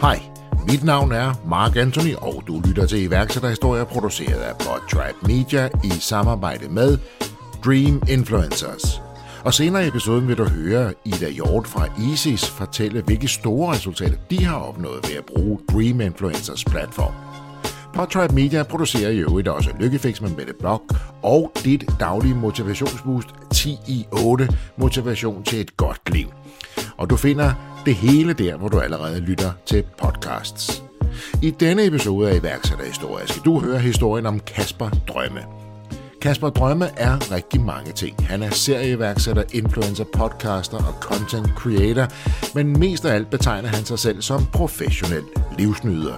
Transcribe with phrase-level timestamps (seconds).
[0.00, 0.22] Hej,
[0.68, 5.90] mit navn er Mark Anthony, og du lytter til iværksætterhistorier produceret af Podtribe Media i
[5.90, 6.98] samarbejde med
[7.64, 9.02] Dream Influencers.
[9.44, 14.16] Og senere i episoden vil du høre Ida Hjort fra Isis fortælle, hvilke store resultater
[14.30, 17.12] de har opnået ved at bruge Dream Influencers platform.
[17.94, 20.82] Podtribe Media producerer i øvrigt også Lykkefix med Mette Blok
[21.22, 26.28] og dit daglige motivationsboost 10 i 8 motivation til et godt liv.
[26.96, 27.52] Og du finder
[27.86, 30.82] det hele der, hvor du allerede lytter til podcasts.
[31.42, 35.40] I denne episode af iværksætterhistorie skal du høre historien om Kasper Drømme.
[36.22, 38.26] Kasper Drømme er rigtig mange ting.
[38.26, 42.06] Han er serieværksætter, influencer, podcaster og content creator,
[42.54, 45.24] men mest af alt betegner han sig selv som professionel
[45.58, 46.14] livsnyder.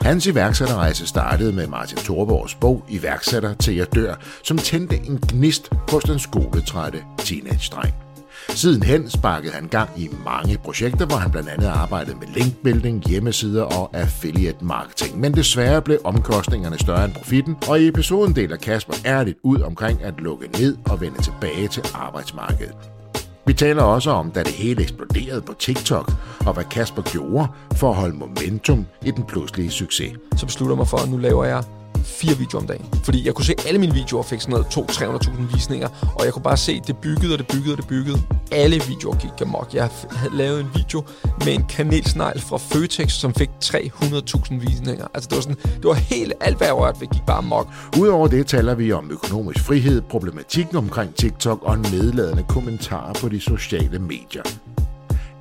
[0.00, 5.70] Hans iværksætterrejse startede med Martin Thorborgs bog Iværksætter til jeg dør, som tændte en gnist
[5.90, 8.07] hos den skoletrætte teenage-dreng.
[8.48, 13.62] Sidenhen sparkede han gang i mange projekter, hvor han blandt andet arbejdede med linkbuilding, hjemmesider
[13.62, 15.20] og affiliate marketing.
[15.20, 20.02] Men desværre blev omkostningerne større end profitten, og i episoden deler Kasper ærligt ud omkring
[20.02, 22.74] at lukke ned og vende tilbage til arbejdsmarkedet.
[23.46, 26.12] Vi taler også om, da det hele eksploderede på TikTok,
[26.46, 30.12] og hvad Kasper gjorde for at holde momentum i den pludselige succes.
[30.36, 31.64] Så beslutter mig for, at nu laver jeg
[32.08, 32.86] fire videoer om dagen.
[33.04, 36.42] Fordi jeg kunne se, alle mine videoer fik sådan noget 200-300.000 visninger, og jeg kunne
[36.42, 38.22] bare se, det byggede, og det byggede, og det byggede.
[38.52, 39.74] Alle videoer gik amok.
[39.74, 41.04] Jeg havde lavet en video
[41.44, 45.06] med en kanelsnegl fra Føtex, som fik 300.000 visninger.
[45.14, 47.68] Altså det var sådan, det var helt alt, hvad jeg rørte ved, gik bare amok.
[47.98, 53.40] Udover det taler vi om økonomisk frihed, problematikken omkring TikTok og nedladende kommentarer på de
[53.40, 54.42] sociale medier.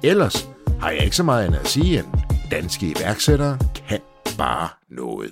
[0.03, 2.07] Ellers har jeg ikke så meget andet at sige, end
[2.51, 3.57] danske iværksættere
[3.87, 3.99] kan
[4.37, 5.31] bare noget.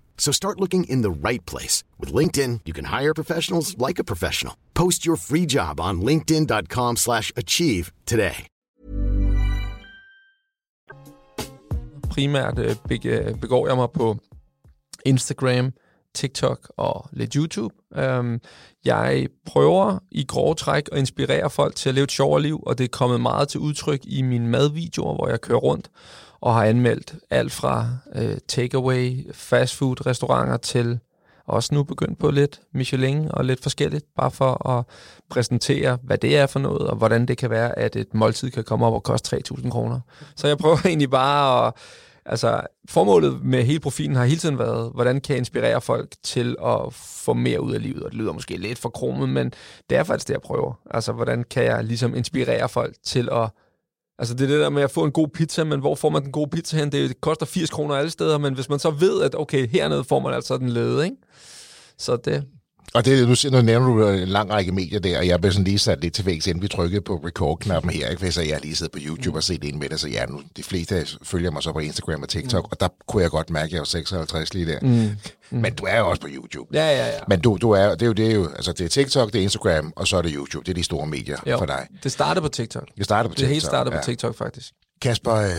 [0.21, 1.83] So start looking in the right place.
[1.99, 4.53] With LinkedIn, you can hire professionals like a professional.
[4.73, 8.47] Post your free job on linkedin.com slash achieve today.
[12.09, 14.17] Primært øh, øh, begår jeg mig på
[15.05, 15.73] Instagram,
[16.15, 17.75] TikTok og lidt YouTube.
[17.95, 18.39] Øhm,
[18.85, 22.77] jeg prøver i grove træk at inspirere folk til at leve et sjovere liv, og
[22.77, 25.89] det er kommet meget til udtryk i mine madvideoer, hvor jeg kører rundt
[26.41, 30.99] og har anmeldt alt fra øh, takeaway, fastfood restauranter til
[31.45, 34.85] også nu begyndt på lidt Michelin og lidt forskelligt, bare for at
[35.29, 38.63] præsentere, hvad det er for noget, og hvordan det kan være, at et måltid kan
[38.63, 39.99] komme op og koste 3.000 kroner.
[40.35, 41.73] Så jeg prøver egentlig bare at
[42.25, 46.55] Altså, formålet med hele profilen har hele tiden været, hvordan kan jeg inspirere folk til
[46.65, 48.03] at få mere ud af livet?
[48.03, 49.53] Og det lyder måske lidt for kromet, men
[49.89, 50.79] det er faktisk det, jeg prøver.
[50.91, 53.49] Altså, hvordan kan jeg ligesom inspirere folk til at...
[54.21, 56.23] Altså, det er det der med at få en god pizza, men hvor får man
[56.23, 56.91] den gode pizza hen?
[56.91, 60.19] Det koster 80 kroner alle steder, men hvis man så ved, at okay, hernede får
[60.19, 61.15] man altså den lede, ikke?
[61.97, 62.45] Så det,
[62.93, 65.63] og det, nu, nu nævner du en lang række medier der, og jeg blev sådan
[65.63, 68.31] lige sat lidt til vægs, inden vi trykkede på record-knappen her, ikke?
[68.31, 70.41] så jeg har lige siddet på YouTube og set en med det, så ja, nu,
[70.57, 72.67] de fleste følger mig så på Instagram og TikTok, mm.
[72.71, 74.79] og der kunne jeg godt mærke, at jeg var 56 lige der.
[74.81, 74.87] Mm.
[74.87, 75.61] Mm.
[75.61, 76.69] Men du er jo også på YouTube.
[76.73, 77.19] ja, ja, ja.
[77.27, 79.39] Men du, du er, det er jo det, er jo, altså det er TikTok, det
[79.39, 80.65] er Instagram, og så er det YouTube.
[80.65, 81.87] Det er de store medier Jo, for dig.
[82.03, 82.87] Det startede på TikTok.
[82.97, 83.49] Jeg starter på Det TikTok.
[83.49, 84.01] hele startede ja.
[84.01, 84.71] på TikTok, faktisk.
[85.01, 85.49] Kasper, øh,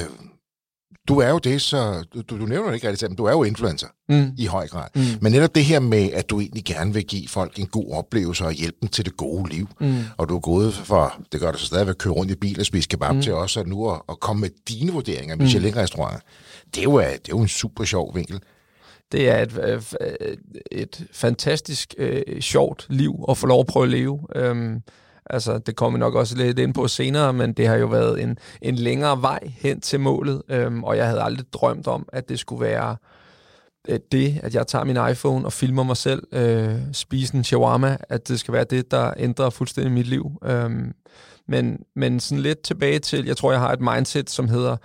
[1.09, 3.43] du er jo det, så du, du nævner det ikke rigtig, men du er jo
[3.43, 4.33] influencer mm.
[4.39, 4.89] i høj grad.
[4.95, 5.03] Mm.
[5.21, 8.45] Men netop det her med, at du egentlig gerne vil give folk en god oplevelse
[8.45, 9.95] og hjælpe dem til det gode liv, mm.
[10.17, 12.61] og du er gået for, det gør du så stadigvæk, at køre rundt i bil
[12.61, 13.23] og spise kebab mm.
[13.23, 16.21] til også at nu at, at komme med dine vurderinger af Michelin-restauranter.
[16.75, 18.41] Det, er jo, øh, det er jo en super sjov vinkel.
[19.13, 20.37] Det er et, øh, øh,
[20.71, 24.21] et fantastisk øh, sjovt liv at få lov at prøve at leve.
[24.37, 24.83] Øhm,
[25.31, 28.23] altså, det kommer vi nok også lidt ind på senere, men det har jo været
[28.23, 32.29] en, en længere vej hen til målet, øhm, og jeg havde aldrig drømt om, at
[32.29, 32.97] det skulle være
[33.89, 37.97] øh, det, at jeg tager min iPhone og filmer mig selv øh, spise en shawarma,
[38.09, 40.33] at det skal være det, der ændrer fuldstændig mit liv.
[40.45, 40.93] Øhm,
[41.49, 44.77] men, men sådan lidt tilbage til, jeg tror, jeg har et mindset, som hedder,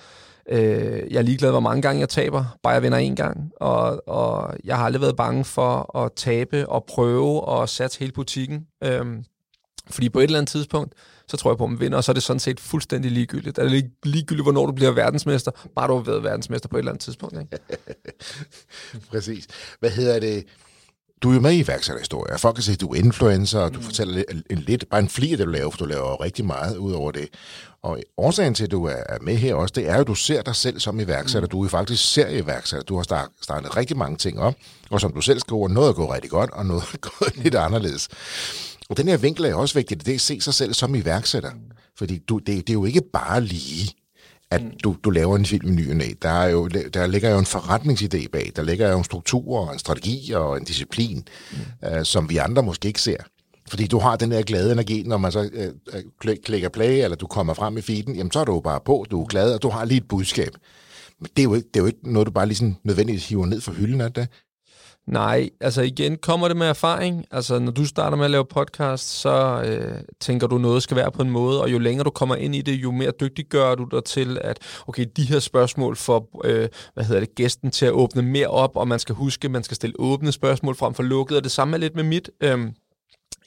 [0.49, 3.51] øh, jeg er ligeglad, hvor mange gange jeg taber, bare jeg vinder en gang.
[3.59, 8.11] Og, og jeg har aldrig været bange for at tabe og prøve og satse hele
[8.11, 8.67] butikken.
[8.83, 9.23] Øhm,
[9.89, 10.93] fordi på et eller andet tidspunkt,
[11.27, 13.55] så tror jeg på, at man vinder, og så er det sådan set fuldstændig ligegyldigt.
[13.55, 16.79] Det er lig- ligegyldigt, hvornår du bliver verdensmester, bare du har været verdensmester på et
[16.79, 17.37] eller andet tidspunkt.
[17.39, 17.57] Ikke?
[19.11, 19.47] Præcis.
[19.79, 20.45] Hvad hedder det?
[21.23, 22.37] du er jo med i iværksætterhistorier.
[22.37, 23.83] Folk kan se, at du er influencer, og du mm.
[23.83, 26.77] fortæller en lidt, bare en fli af det, du laver, for du laver rigtig meget
[26.77, 27.27] ud over det.
[27.81, 30.41] Og årsagen til, at du er med her også, det er jo, at du ser
[30.41, 31.47] dig selv som iværksætter.
[31.47, 31.51] Mm.
[31.51, 32.83] Du er faktisk ser iværksætter.
[32.83, 34.55] Du har startet, startet rigtig mange ting op,
[34.89, 37.55] og som du selv skriver, noget er gået rigtig godt, og noget er gået lidt
[37.55, 38.07] anderledes.
[38.89, 41.51] Og den her vinkel er også vigtig, det er at se sig selv som iværksætter.
[41.97, 43.93] Fordi du, det, det er jo ikke bare lige
[44.51, 44.71] at mm.
[44.83, 48.27] du, du laver en film i ny Der, er jo, der ligger jo en forretningsidé
[48.31, 48.51] bag.
[48.55, 51.87] Der ligger jo en struktur og en strategi og en disciplin, mm.
[51.87, 53.17] øh, som vi andre måske ikke ser.
[53.69, 56.03] Fordi du har den der glade energi, når man så øh, øh
[56.45, 59.05] klikker play, eller du kommer frem i feeden, jamen så er du jo bare på,
[59.11, 60.51] du er glad, og du har lige et budskab.
[61.19, 63.29] Men det er jo ikke, det er jo ikke noget, du bare lige sådan nødvendigvis
[63.29, 64.27] hiver ned fra hylden af det.
[65.07, 67.25] Nej, altså igen kommer det med erfaring.
[67.31, 71.11] Altså når du starter med at lave podcast, så øh, tænker du noget skal være
[71.11, 73.75] på en måde, og jo længere du kommer ind i det, jo mere dygtig gør
[73.75, 77.85] du dig til, at okay, de her spørgsmål får øh, hvad hedder det, gæsten til
[77.85, 81.03] at åbne mere op, og man skal huske, man skal stille åbne spørgsmål frem for
[81.03, 82.29] lukkede, og det samme er lidt med mit.
[82.41, 82.59] Øh,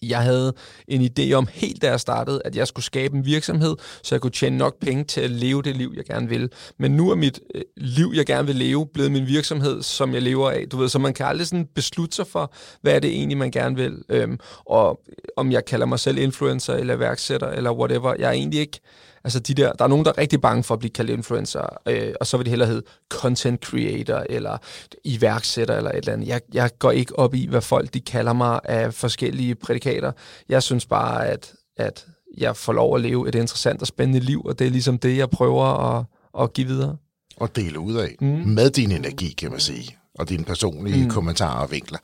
[0.02, 0.52] jeg havde
[0.88, 4.20] en idé om helt da jeg startede, at jeg skulle skabe en virksomhed, så jeg
[4.20, 6.50] kunne tjene nok penge til at leve det liv, jeg gerne vil.
[6.78, 10.22] Men nu er mit øh, liv, jeg gerne vil leve, blevet min virksomhed, som jeg
[10.22, 10.68] lever af.
[10.68, 12.52] Du ved, så man kan aldrig sådan beslutte sig for,
[12.82, 14.02] hvad er det egentlig, man gerne vil.
[14.08, 15.00] Øhm, og
[15.36, 18.80] om jeg kalder mig selv influencer eller værksætter eller whatever, jeg er egentlig ikke
[19.24, 21.62] Altså de der, der er nogen, der er rigtig bange for at blive kaldt influencer,
[21.86, 24.58] øh, og så vil det hellere hedde content creator, eller
[25.04, 26.28] iværksætter, eller et eller andet.
[26.28, 30.12] Jeg, jeg går ikke op i, hvad folk de kalder mig af forskellige prædikater.
[30.48, 32.06] Jeg synes bare, at, at
[32.36, 35.16] jeg får lov at leve et interessant og spændende liv, og det er ligesom det,
[35.16, 36.04] jeg prøver at,
[36.40, 36.96] at give videre.
[37.36, 38.16] Og dele ud af.
[38.20, 38.26] Mm.
[38.28, 41.10] Med din energi, kan man sige, og dine personlige mm.
[41.10, 41.98] kommentarer og vinkler.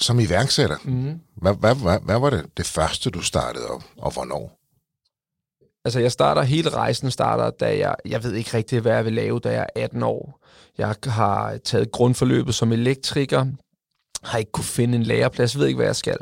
[0.00, 1.20] Som iværksætter, mm.
[1.36, 4.61] hvad, hvad, hvad, hvad var det, det første, du startede op, og hvornår?
[5.84, 9.12] Altså, jeg starter, hele rejsen starter, da jeg, jeg ved ikke rigtig, hvad jeg vil
[9.12, 10.40] lave, da jeg er 18 år.
[10.78, 13.46] Jeg har taget grundforløbet som elektriker,
[14.22, 16.18] har ikke kunne finde en læreplads, ved ikke, hvad jeg skal.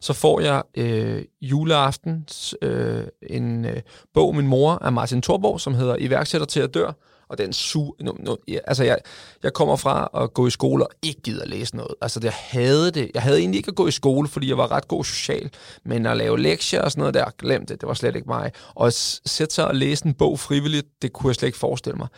[0.00, 2.26] Så får jeg øh, juleaften
[2.62, 3.80] øh, en øh,
[4.14, 6.92] bog, min mor af Martin Thorborg, som hedder Iværksætter til at dør,
[7.28, 7.92] og den su...
[8.00, 8.98] No, no, ja, altså, jeg,
[9.42, 11.94] jeg kommer fra at gå i skole og ikke gider at læse noget.
[12.00, 13.10] Altså, jeg havde det.
[13.14, 15.50] Jeg havde egentlig ikke at gå i skole, fordi jeg var ret god social,
[15.84, 17.80] men at lave lektier og sådan noget der, glemte det.
[17.80, 18.52] Det var slet ikke mig.
[18.74, 18.94] Og at
[19.26, 22.08] sætte sig og læse en bog frivilligt, det kunne jeg slet ikke forestille mig.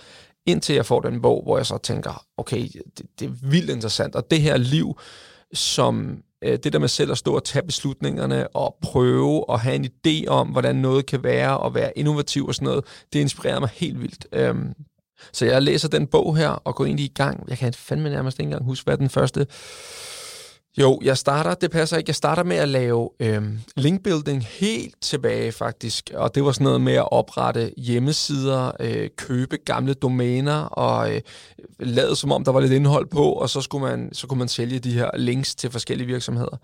[0.46, 2.68] Indtil jeg får den bog, hvor jeg så tænker, okay,
[2.98, 4.14] det, det er vildt interessant.
[4.14, 4.98] Og det her liv,
[5.52, 9.76] som øh, det der med selv at stå og tage beslutningerne og prøve at have
[9.76, 13.60] en idé om, hvordan noget kan være og være innovativ og sådan noget, det inspirerer
[13.60, 14.26] mig helt vildt.
[14.32, 14.74] Øhm,
[15.32, 17.44] så jeg læser den bog her og går egentlig i gang.
[17.48, 19.46] Jeg kan fandme nærmest ikke engang huske, hvad den første...
[20.80, 23.42] Jo, jeg starter, det passer ikke, jeg starter med at lave øh,
[23.76, 29.56] linkbuilding helt tilbage faktisk, og det var sådan noget med at oprette hjemmesider, øh, købe
[29.56, 31.20] gamle domæner og øh,
[31.78, 34.48] lade som om, der var lidt indhold på, og så, skulle man, så kunne man
[34.48, 36.56] sælge de her links til forskellige virksomheder.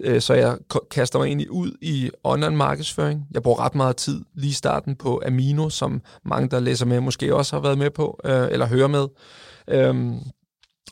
[0.00, 0.56] Øh, så jeg
[0.90, 3.26] kaster mig egentlig ud i online markedsføring.
[3.30, 7.00] Jeg bruger ret meget tid lige i starten på Amino, som mange, der læser med,
[7.00, 9.06] måske også har været med på, øh, eller hører med.
[9.68, 9.94] Øh,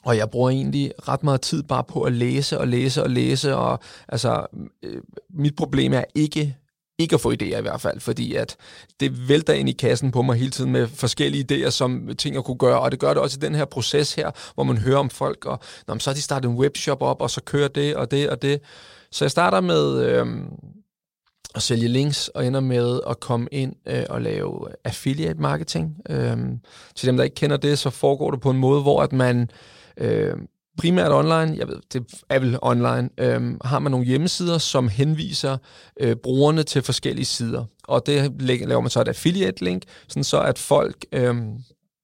[0.05, 3.57] og jeg bruger egentlig ret meget tid bare på at læse og læse og læse,
[3.57, 4.47] og altså,
[4.83, 5.01] øh,
[5.31, 6.57] mit problem er ikke
[6.99, 8.57] ikke at få idéer i hvert fald, fordi at
[9.01, 12.45] det vælter ind i kassen på mig hele tiden med forskellige idéer, som ting at
[12.45, 14.99] kunne gøre, og det gør det også i den her proces her, hvor man hører
[14.99, 17.97] om folk, og Nå, så har de startet en webshop op, og så kører det
[17.97, 18.61] og det og det.
[19.11, 20.27] Så jeg starter med øh,
[21.55, 25.97] at sælge links, og ender med at komme ind øh, og lave affiliate marketing.
[26.09, 26.37] Øh,
[26.95, 29.41] til dem, der ikke kender det, så foregår det på en måde, hvor at man
[29.41, 29.49] øh,
[29.99, 30.49] Øhm,
[30.79, 35.59] primært online, jeg ved, det er vel online, øh, har man nogle hjemmesider, som henviser
[36.01, 37.65] øh, brugerne til forskellige sider.
[37.89, 41.07] Og det laver man så et affiliate-link, sådan så at folk...
[41.13, 41.37] Øh,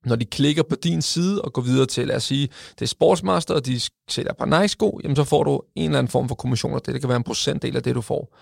[0.05, 2.87] når de klikker på din side og går videre til, lad os sige, det er
[2.87, 6.35] Sportsmaster, og de sælger på Nike-sko, jamen så får du en eller anden form for
[6.35, 6.95] kommission og det.
[6.95, 8.37] Det kan være en procentdel af det, du får.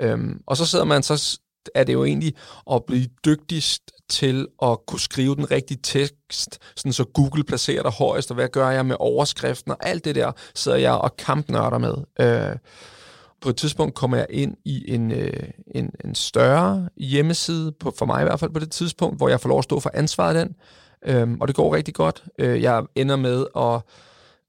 [0.00, 1.38] Øhm, og så sidder man, så
[1.74, 2.34] er det jo egentlig
[2.72, 7.92] at blive dygtigst til at kunne skrive den rigtige tekst, sådan så Google placerer dig
[7.92, 11.78] højest, og hvad gør jeg med overskriften, og alt det der sidder jeg og kampnørder
[11.78, 11.94] med.
[12.20, 12.56] Øh,
[13.40, 18.06] på et tidspunkt kommer jeg ind i en, øh, en, en større hjemmeside, på, for
[18.06, 20.36] mig i hvert fald på det tidspunkt, hvor jeg får lov at stå for ansvaret
[20.36, 20.54] af den,
[21.06, 22.24] øh, og det går rigtig godt.
[22.38, 23.80] Øh, jeg ender med at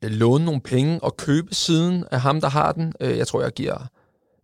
[0.03, 2.93] øh, låne nogle penge og købe siden af ham, der har den.
[3.01, 3.87] Øh, jeg tror, jeg giver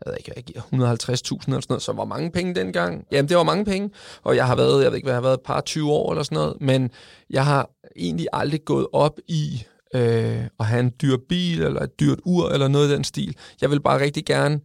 [0.05, 3.05] jeg ved ikke, jeg giver 150.000 eller sådan noget, så var mange penge dengang.
[3.11, 3.89] Jamen, det var mange penge,
[4.23, 6.11] og jeg har været, jeg ved ikke, hvad jeg har været, et par 20 år
[6.11, 6.91] eller sådan noget, men
[7.29, 9.63] jeg har egentlig aldrig gået op i
[9.95, 13.35] øh, at have en dyr bil, eller et dyrt ur, eller noget i den stil.
[13.61, 14.59] Jeg vil bare rigtig gerne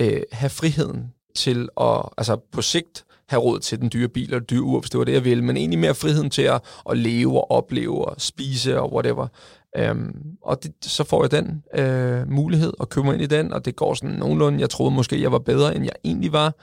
[0.00, 4.38] øh, have friheden til at, altså på sigt, have råd til den dyre bil eller
[4.38, 6.98] dyre ur, hvis det var det, jeg ville, men egentlig mere friheden til at, at
[6.98, 9.26] leve og opleve og spise og whatever.
[9.76, 10.12] Øhm,
[10.42, 13.76] og det, så får jeg den øh, mulighed og køber ind i den, og det
[13.76, 14.60] går sådan nogenlunde.
[14.60, 16.54] Jeg troede måske, jeg var bedre, end jeg egentlig var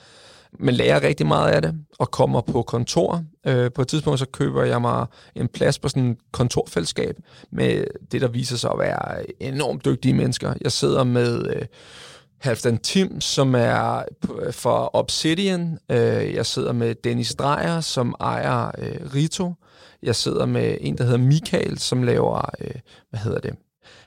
[0.60, 3.24] men lærer rigtig meget af det, og kommer på kontor.
[3.48, 7.16] Øh, på et tidspunkt så køber jeg mig en plads på sådan et kontorfællesskab
[7.52, 10.54] med det, der viser sig at være enormt dygtige mennesker.
[10.62, 11.62] Jeg sidder med øh,
[12.38, 14.04] Halfdan Tim, som er
[14.42, 15.80] øh, for Obsidian.
[15.92, 19.54] Øh, jeg sidder med Dennis Dreyer, som ejer øh, Rito.
[20.04, 22.76] Jeg sidder med en, der hedder Michael, som laver, øh,
[23.10, 23.56] hvad hedder det,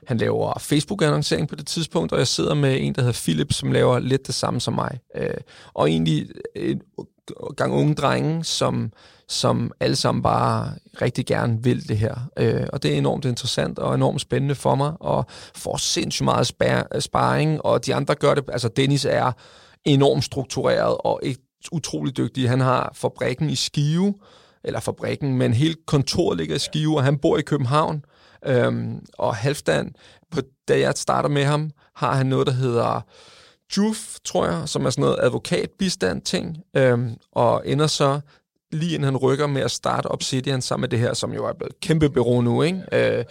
[0.07, 3.71] han laver Facebook-annoncering på det tidspunkt, og jeg sidder med en, der hedder Philip, som
[3.71, 4.99] laver lidt det samme som mig.
[5.15, 5.33] Øh,
[5.73, 6.81] og egentlig en
[7.57, 8.91] gang unge drenge, som,
[9.27, 10.71] som alle sammen bare
[11.01, 12.15] rigtig gerne vil det her.
[12.37, 16.47] Øh, og det er enormt interessant og enormt spændende for mig, og får sindssygt meget
[16.47, 18.43] spar- sparring, og de andre gør det.
[18.51, 19.31] Altså Dennis er
[19.85, 21.37] enormt struktureret og et
[21.71, 22.49] utrolig dygtig.
[22.49, 24.13] Han har fabrikken i Skive,
[24.63, 28.05] eller fabrikken, men hele kontoret ligger i Skive, og han bor i København.
[28.45, 29.95] Øhm, og Halfdan,
[30.31, 33.01] på, da jeg starter med ham, har han noget, der hedder
[33.77, 38.19] JUF, tror jeg, som er sådan noget advokatbistand-ting, øhm, og ender så
[38.71, 41.53] lige inden han rykker med at starte Obsidian sammen med det her, som jo er
[41.53, 42.83] blevet kæmpe bureau nu, ikke?
[42.91, 43.25] Øh,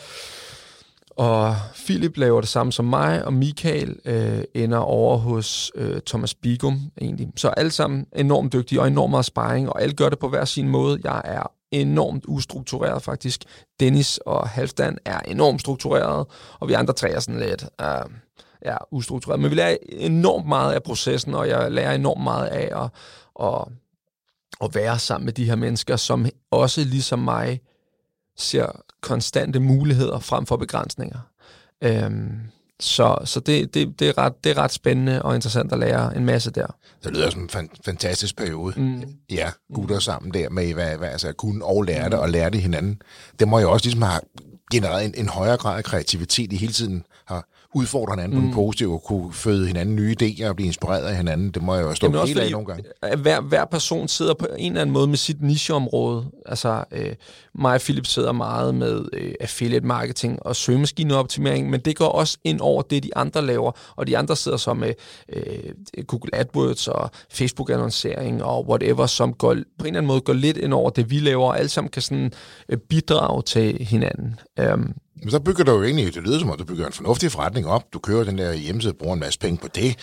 [1.11, 6.35] og Philip laver det samme som mig, og Michael øh, ender over hos øh, Thomas
[6.35, 7.29] Bigum egentlig.
[7.37, 10.45] Så alle sammen enormt dygtige og enormt meget sparring, og alle gør det på hver
[10.45, 11.01] sin måde.
[11.05, 13.45] Jeg er enormt ustruktureret faktisk.
[13.81, 16.27] Dennis og Halfdan er enormt struktureret,
[16.61, 18.11] og vi andre tre er sådan lidt øh,
[18.65, 19.41] ja, ustruktureret.
[19.41, 22.91] Men vi lærer enormt meget af processen, og jeg lærer enormt meget af at,
[23.47, 23.65] at,
[24.61, 27.61] at være sammen med de her mennesker, som også ligesom mig
[28.37, 31.19] ser konstante muligheder frem for begrænsninger.
[32.07, 32.41] Um,
[32.81, 36.17] så, så det, det, det, er ret, det er ret spændende og interessant at lære
[36.17, 36.67] en masse der.
[37.05, 38.81] Det lyder som en fan, fantastisk periode.
[38.81, 39.03] Mm.
[39.31, 42.19] Ja, gutter sammen der med, hvad, hvad altså, kunne og lære det, mm.
[42.19, 43.03] og lære det hinanden.
[43.39, 44.21] Det må jo også ligesom have
[44.73, 48.43] genereret en, en højere grad af kreativitet i hele tiden har udfordre hinanden mm.
[48.43, 51.51] på den positive, og kunne føde hinanden nye idéer og blive inspireret af hinanden.
[51.51, 52.85] Det må jeg jo stå Jamen helt af nogle gange.
[53.17, 56.25] Hver, hver person sidder på en eller anden måde med sit nicheområde.
[56.47, 57.15] Altså, øh,
[57.55, 62.39] mig og Philip sidder meget med øh, affiliate marketing og søgemaskineoptimering, men det går også
[62.45, 64.93] ind over det, de andre laver, og de andre sidder så med
[65.33, 70.33] øh, Google AdWords og Facebook-annoncering og whatever, som går, på en eller anden måde går
[70.33, 72.33] lidt ind over det, vi laver, og alle sammen kan sådan
[72.69, 74.41] øh, bidrage til hinanden.
[74.73, 77.33] Um, men så bygger du jo egentlig, det lyder som om, du bygger en fornuftig
[77.33, 77.93] forretning op.
[77.93, 79.97] Du kører den der hjemmeside, bruger en masse penge på det,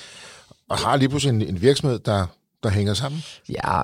[0.69, 2.25] og har lige pludselig en, en virksomhed, der,
[2.63, 3.24] der hænger sammen?
[3.50, 3.83] Ja,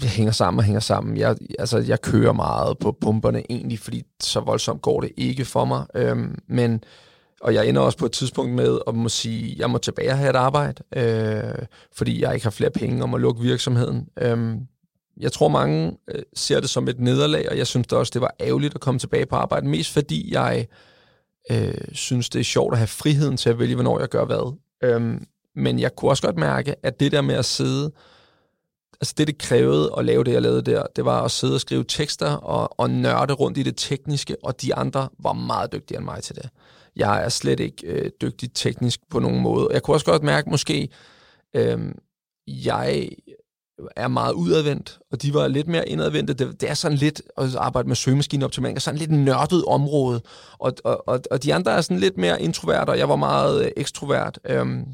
[0.00, 1.16] det hænger sammen og hænger sammen.
[1.16, 5.64] Jeg, altså, jeg kører meget på pumperne egentlig, fordi så voldsomt går det ikke for
[5.64, 5.86] mig.
[5.94, 6.84] Øhm, men,
[7.40, 10.18] og jeg ender også på et tidspunkt med at må sige, jeg må tilbage og
[10.18, 14.08] have et arbejde, øh, fordi jeg ikke har flere penge om at lukke virksomheden.
[14.20, 14.60] Øhm,
[15.16, 18.20] jeg tror, mange øh, ser det som et nederlag, og jeg synes da også, det
[18.20, 20.66] var ærgerligt at komme tilbage på arbejde, mest fordi jeg
[21.50, 24.56] øh, synes, det er sjovt at have friheden til at vælge, hvornår jeg gør hvad.
[24.82, 27.92] Øhm, men jeg kunne også godt mærke, at det der med at sidde,
[29.00, 31.60] altså det, det krævede at lave det, jeg lavede der, det var at sidde og
[31.60, 35.98] skrive tekster og, og nørde rundt i det tekniske, og de andre var meget dygtigere
[35.98, 36.48] end mig til det.
[36.96, 39.68] Jeg er slet ikke øh, dygtig teknisk på nogen måde.
[39.72, 40.88] Jeg kunne også godt mærke, måske,
[41.54, 41.78] øh,
[42.46, 43.08] jeg
[43.96, 46.34] er meget udadvendt, og de var lidt mere indadvendte.
[46.34, 50.20] Det, det er sådan lidt at arbejde med søgemaskineoptimering, sådan lidt nørdet område,
[50.58, 53.64] og, og, og, og de andre er sådan lidt mere introvert, og jeg var meget
[53.64, 54.38] øh, ekstrovert.
[54.44, 54.84] Øhm,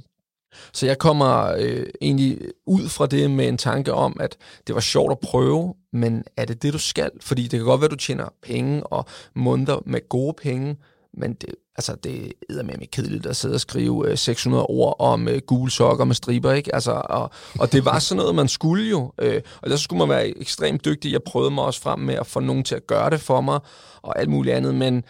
[0.73, 4.81] så jeg kommer øh, egentlig ud fra det med en tanke om, at det var
[4.81, 7.11] sjovt at prøve, men er det det, du skal?
[7.21, 10.77] Fordi det kan godt være, at du tjener penge og måneder med gode penge,
[11.15, 15.27] men det, altså, det er med kedeligt at sidde og skrive øh, 600 ord om
[15.27, 16.75] uh, gule sokker med striber, ikke?
[16.75, 19.13] Altså, og, og det var sådan noget, man skulle jo.
[19.19, 21.13] Øh, og der skulle man være ekstremt dygtig.
[21.13, 23.61] Jeg prøvede mig også frem med at få nogen til at gøre det for mig,
[24.03, 25.05] og alt muligt andet, men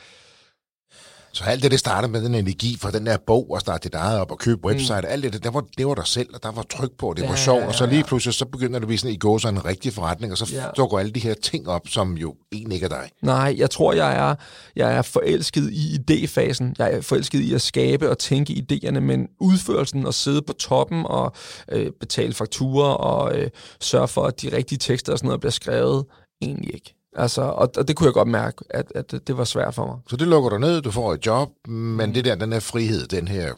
[1.32, 3.94] så alt det, det startede med den energi fra den der bog, og starte dit
[3.94, 5.06] eget op og købe website, mm.
[5.08, 7.22] alt det, det var, det var der selv, og der var tryk på, og det
[7.22, 9.38] ja, var sjovt, og så lige pludselig, så begynder det at blive sådan, i går
[9.38, 10.64] så en rigtig forretning, og så ja.
[10.76, 13.10] dukker alle de her ting op, som jo egentlig ikke er dig.
[13.22, 14.34] Nej, jeg tror, jeg er,
[14.76, 16.74] jeg er forelsket i idéfasen.
[16.78, 21.06] Jeg er forelsket i at skabe og tænke idéerne, men udførelsen og sidde på toppen
[21.06, 21.32] og
[21.72, 25.52] øh, betale fakturer og øh, sørge for, at de rigtige tekster og sådan noget bliver
[25.52, 26.04] skrevet,
[26.42, 26.94] egentlig ikke.
[27.16, 29.86] Altså, og, og det kunne jeg godt mærke, at, at det, det var svært for
[29.86, 29.96] mig.
[30.10, 32.12] Så det lukker du ned, du får et job, men mm.
[32.12, 33.52] det der, den her frihed, den her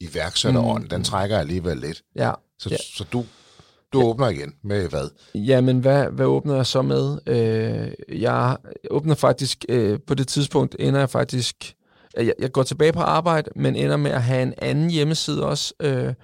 [0.00, 0.88] iværksætterånd, mm.
[0.88, 2.02] den trækker alligevel lidt.
[2.16, 2.32] Ja.
[2.58, 2.76] Så, ja.
[2.96, 3.24] så du,
[3.92, 4.06] du ja.
[4.06, 5.08] åbner igen med hvad?
[5.34, 7.18] Jamen, hvad, hvad åbner jeg så med?
[7.26, 8.56] Øh, jeg
[8.90, 11.74] åbner faktisk, øh, på det tidspunkt ender jeg faktisk,
[12.16, 15.74] jeg, jeg går tilbage på arbejde, men ender med at have en anden hjemmeside også,
[15.80, 16.14] øh,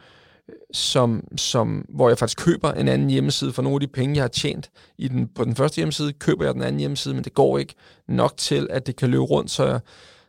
[0.73, 4.23] som, som, hvor jeg faktisk køber en anden hjemmeside for nogle af de penge, jeg
[4.23, 7.35] har tjent i den, på den første hjemmeside, køber jeg den anden hjemmeside, men det
[7.35, 7.75] går ikke
[8.09, 9.81] nok til, at det kan løbe rundt, så jeg,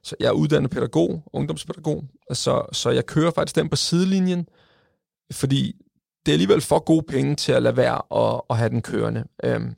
[0.03, 2.03] så jeg er uddannet pædagog, ungdomspædagog,
[2.34, 4.48] så, så jeg kører faktisk den på sidelinjen,
[5.32, 5.75] fordi
[6.25, 9.24] det er alligevel for gode penge til at lade være at, at have den kørende.
[9.43, 9.75] Øhm,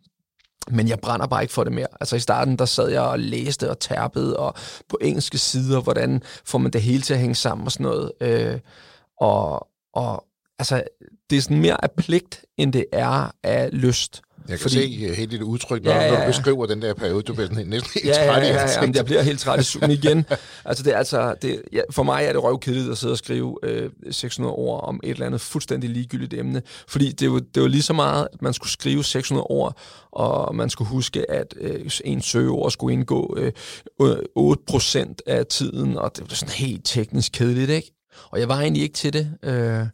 [0.71, 1.87] men jeg brænder bare ikke for det mere.
[1.99, 4.53] Altså i starten, der sad jeg og læste og tærpede, og
[4.89, 8.11] på engelske sider, hvordan får man det hele til at hænge sammen og sådan noget.
[8.21, 8.59] Øh,
[9.19, 10.25] og, og
[10.59, 10.83] altså,
[11.29, 14.21] det er sådan mere af pligt, end det er af lyst.
[14.49, 16.11] Jeg kan Fordi, se helt dit udtryk, når, ja, ja, ja.
[16.11, 17.21] når du beskriver den der periode.
[17.21, 19.63] Du bliver næsten helt ja, træt ja, ja, ja, ja, jeg bliver helt træt i
[19.71, 20.25] sugen igen.
[20.65, 23.57] altså, det er altså, det, ja, for mig er det røvkedeligt at sidde og skrive
[23.63, 26.61] øh, 600 ord om et eller andet fuldstændig ligegyldigt emne.
[26.87, 29.77] Fordi det var, det var lige så meget, at man skulle skrive 600 ord,
[30.11, 33.51] og man skulle huske, at øh, en søgeord skulle indgå øh,
[34.01, 37.94] 8% af tiden, og det var sådan helt teknisk kedeligt, ikke?
[38.31, 39.37] Og jeg var egentlig ikke til det.
[39.43, 39.87] Øh,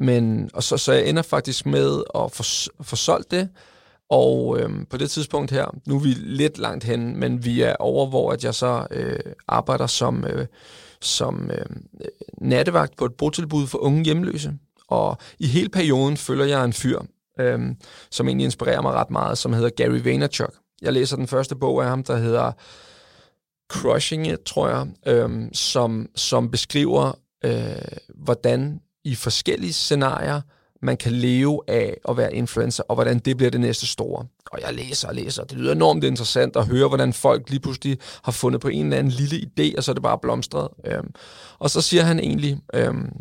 [0.00, 2.42] men, og så, så jeg ender faktisk med at få,
[2.82, 3.48] få solgt det,
[4.10, 7.76] og øhm, på det tidspunkt her, nu er vi lidt langt hen, men vi er
[7.76, 9.18] over, hvor at jeg så øh,
[9.48, 10.46] arbejder som, øh,
[11.00, 11.66] som øh,
[12.38, 14.52] nattevagt på et botilbud for unge hjemløse.
[14.88, 17.00] Og i hele perioden følger jeg en fyr,
[17.40, 17.60] øh,
[18.10, 20.54] som egentlig inspirerer mig ret meget, som hedder Gary Vaynerchuk.
[20.82, 22.52] Jeg læser den første bog af ham, der hedder
[23.72, 27.12] Crushing It, tror jeg, øh, som, som beskriver,
[27.44, 30.40] øh, hvordan i forskellige scenarier
[30.84, 34.26] man kan leve af at være influencer, og hvordan det bliver det næste store.
[34.50, 37.98] Og jeg læser og læser, det lyder enormt interessant at høre, hvordan folk lige pludselig
[38.24, 40.68] har fundet på en eller anden lille idé, og så er det bare blomstret.
[40.84, 41.14] Øhm,
[41.58, 43.12] og så siger han egentlig, øhm,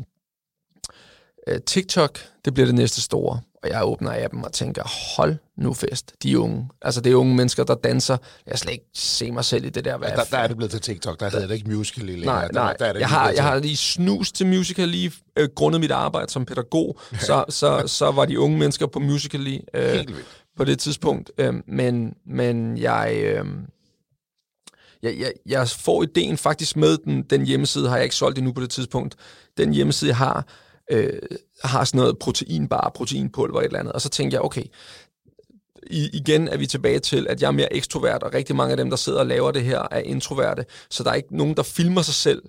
[1.48, 3.39] øh, TikTok, det bliver det næste store.
[3.63, 4.84] Og jeg åbner appen og tænker,
[5.17, 6.70] hold nu fest, de unge.
[6.82, 8.17] Altså det er unge mennesker, der danser.
[8.48, 9.98] Jeg slet ikke se mig selv i det der.
[9.98, 12.25] Hvad der, der er det blevet til TikTok, der, der hedder det ikke musical længere.
[12.25, 12.72] Nej, nej.
[12.72, 15.82] Der, der er det jeg, har, jeg har lige snus til musical lige øh, grundet
[15.82, 17.00] mit arbejde som pædagog.
[17.27, 20.05] så, så, så var de unge mennesker på musical lige øh,
[20.58, 21.32] på det tidspunkt.
[21.38, 23.13] Øh, men, men jeg...
[23.24, 23.46] Øh,
[25.03, 28.53] jeg, jeg, jeg får ideen faktisk med den, den hjemmeside, har jeg ikke solgt endnu
[28.53, 29.15] på det tidspunkt.
[29.58, 30.46] Den hjemmeside, jeg har,
[30.93, 31.19] øh,
[31.63, 33.93] har sådan noget proteinbar, proteinpulver et eller andet.
[33.93, 34.63] Og så tænkte jeg, okay,
[35.88, 38.77] i, igen er vi tilbage til, at jeg er mere ekstrovert, og rigtig mange af
[38.77, 40.65] dem, der sidder og laver det her, er introverte.
[40.89, 42.43] Så der er ikke nogen, der filmer sig selv,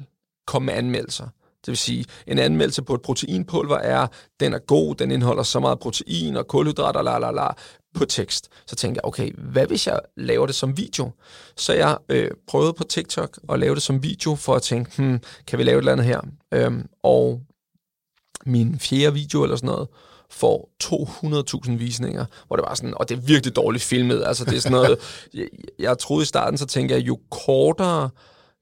[0.47, 1.25] komme med anmeldelser.
[1.67, 4.07] Det vil sige, en anmeldelse på et proteinpulver er,
[4.41, 7.49] den er god, den indeholder så meget protein og kulhydrater, la la la,
[7.95, 8.49] på tekst.
[8.67, 11.11] Så tænkte jeg, okay, hvad hvis jeg laver det som video?
[11.57, 15.21] Så jeg øh, prøvede på TikTok at lave det som video, for at tænke, hmm,
[15.47, 16.21] kan vi lave et eller andet her?
[16.53, 17.41] Øhm, og
[18.47, 19.89] min fjerde video eller sådan noget,
[20.31, 24.57] får 200.000 visninger, hvor det var sådan, og det er virkelig dårligt filmet, altså det
[24.57, 24.99] er sådan noget,
[25.35, 25.47] jeg,
[25.79, 28.11] jeg troede i starten, så tænker jeg, jo kortere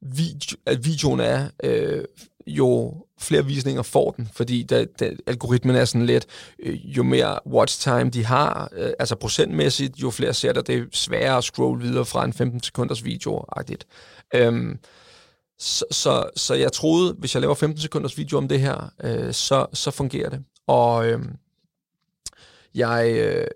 [0.01, 2.05] video, at videoen er, øh,
[2.47, 6.27] jo flere visninger får den, fordi da, da, algoritmen er sådan lidt,
[6.63, 10.79] øh, jo mere watch time de har, øh, altså procentmæssigt, jo flere ser der, det
[10.79, 13.87] er sværere at scrolle videre fra en 15 sekunders video-agtigt.
[14.35, 14.79] Øhm,
[15.63, 19.33] så, så, så jeg troede, hvis jeg laver 15 sekunders video om det her, øh,
[19.33, 20.45] så, så fungerer det.
[20.67, 21.21] Og øh,
[22.75, 23.47] jeg, øh,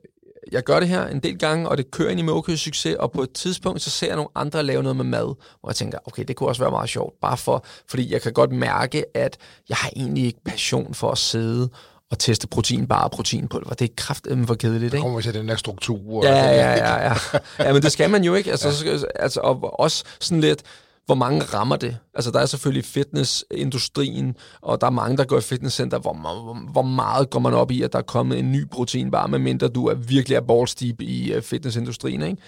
[0.53, 3.13] jeg gør det her en del gange, og det kører ind i med succes, og
[3.13, 5.99] på et tidspunkt, så ser jeg nogle andre lave noget med mad, hvor jeg tænker,
[6.05, 9.37] okay, det kunne også være meget sjovt, bare for, fordi jeg kan godt mærke, at
[9.69, 11.69] jeg har egentlig ikke passion for at sidde
[12.11, 13.75] og teste proteinbar og proteinpulver.
[13.75, 14.95] Det er kraftigt for kedeligt, ikke?
[14.95, 16.27] Det kommer til den der struktur.
[16.27, 17.15] Ja, ja, ja, ja.
[17.65, 18.51] ja, men det skal man jo ikke.
[18.51, 19.23] Altså, ja.
[19.23, 20.63] altså, og også sådan lidt,
[21.07, 21.99] hvor mange rammer det?
[22.15, 25.99] Altså, der er selvfølgelig fitnessindustrien, og der er mange, der går i fitnesscenter.
[25.99, 29.27] Hvor, hvor, hvor meget går man op i, at der er kommet en ny proteinbar,
[29.27, 32.43] medmindre du er virkelig er ballsteep i uh, fitnessindustrien, ikke?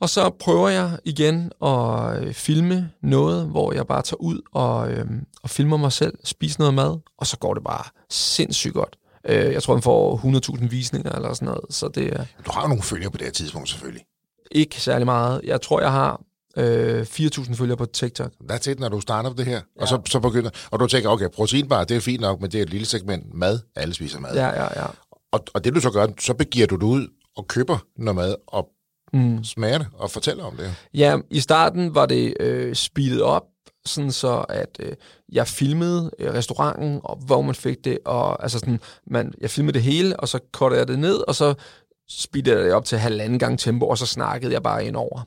[0.00, 4.92] Og så prøver jeg igen at øh, filme noget, hvor jeg bare tager ud og,
[4.92, 8.96] øhm, og filmer mig selv, spiser noget mad, og så går det bare sindssygt godt.
[9.24, 10.16] Øh, jeg tror, den får
[10.56, 11.64] 100.000 visninger eller sådan noget.
[11.70, 12.24] Så det, er...
[12.46, 14.04] du har jo nogle følgere på det her tidspunkt, selvfølgelig.
[14.50, 15.40] Ikke særlig meget.
[15.44, 16.20] Jeg tror, jeg har
[16.56, 18.32] øh, 4.000 følgere på TikTok.
[18.52, 19.60] That's it, når du starter det her.
[19.76, 19.82] Ja.
[19.82, 22.58] Og så, så begynder, og du tænker, okay, proteinbar, det er fint nok, men det
[22.58, 23.58] er et lille segment mad.
[23.76, 24.34] Alle spiser mad.
[24.34, 24.86] Ja, ja, ja.
[25.32, 28.34] Og, og det du så gør, så begiver du dig ud og køber noget mad
[28.46, 28.68] og
[29.12, 29.44] mm.
[29.44, 30.74] smager det og fortæller om det.
[30.94, 33.42] Ja, i starten var det øh, speedet op,
[33.86, 34.92] sådan så at øh,
[35.32, 39.74] jeg filmede øh, restauranten, og hvor man fik det, og altså sådan, man, jeg filmede
[39.74, 41.54] det hele, og så kortede jeg det ned, og så
[42.08, 45.22] speedede jeg det op til halvanden gang tempo, og så snakkede jeg bare ind over.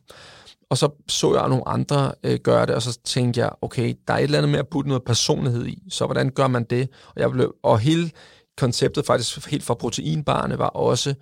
[0.75, 4.13] Og så så jeg nogle andre øh, gøre det, og så tænkte jeg, okay, der
[4.13, 6.89] er et eller andet med at putte noget personlighed i, så hvordan gør man det?
[7.15, 8.11] Og, jeg blev, og hele
[8.57, 11.15] konceptet faktisk helt fra proteinbarne var også,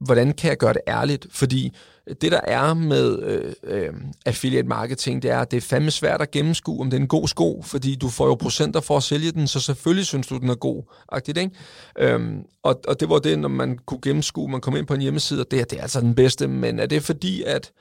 [0.00, 1.26] hvordan kan jeg gøre det ærligt?
[1.30, 1.72] Fordi
[2.20, 3.92] det, der er med øh, øh,
[4.26, 7.08] affiliate marketing, det er, at det er fandme svært at gennemskue, om det er en
[7.08, 10.38] god sko, fordi du får jo procenter for at sælge den, så selvfølgelig synes du,
[10.38, 10.82] den er god.
[11.12, 11.50] Agtigt, ikke?
[11.98, 15.00] Øhm, og, og det var det, når man kunne gennemskue, man kom ind på en
[15.00, 17.72] hjemmeside, og det, det er altså den bedste, men er det fordi, at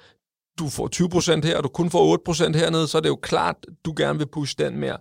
[0.60, 0.90] du får
[1.42, 2.18] 20% her, og du kun får
[2.52, 4.98] 8% hernede, så er det jo klart, du gerne vil pushe den mere.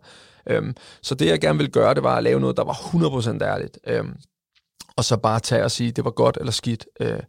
[0.47, 3.45] Øhm, så det, jeg gerne vil gøre, det var at lave noget, der var 100%
[3.45, 3.79] ærligt.
[3.87, 4.17] Øhm,
[4.97, 6.87] og så bare tage og sige, det var godt eller skidt.
[7.01, 7.21] Øh,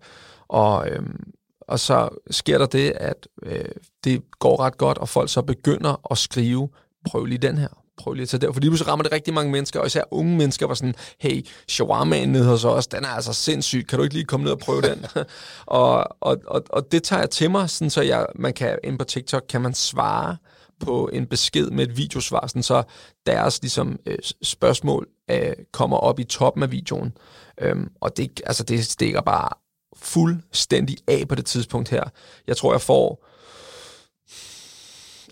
[0.47, 1.31] og, øhm,
[1.61, 3.65] og så sker der det, at øh,
[4.03, 6.69] det går ret godt, og folk så begynder at skrive,
[7.05, 8.53] prøv lige den her, prøv lige at tage der.
[8.53, 12.29] Fordi så rammer det rigtig mange mennesker, og især unge mennesker var sådan, hey, shawarmaen
[12.29, 14.81] nede hos os, den er altså sindssyg, kan du ikke lige komme ned og prøve
[14.81, 15.05] den?
[15.65, 18.99] og, og, og, og det tager jeg til mig, sådan, så jeg, man kan, ind
[18.99, 20.37] på TikTok kan man svare
[20.79, 22.83] på en besked med et videosvar, sådan, så
[23.25, 27.13] deres ligesom, øh, spørgsmål øh, kommer op i toppen af videoen.
[27.61, 29.49] Øhm, og det, altså, det stikker bare
[29.95, 32.03] fuldstændig af på det tidspunkt her.
[32.47, 33.25] Jeg tror, jeg får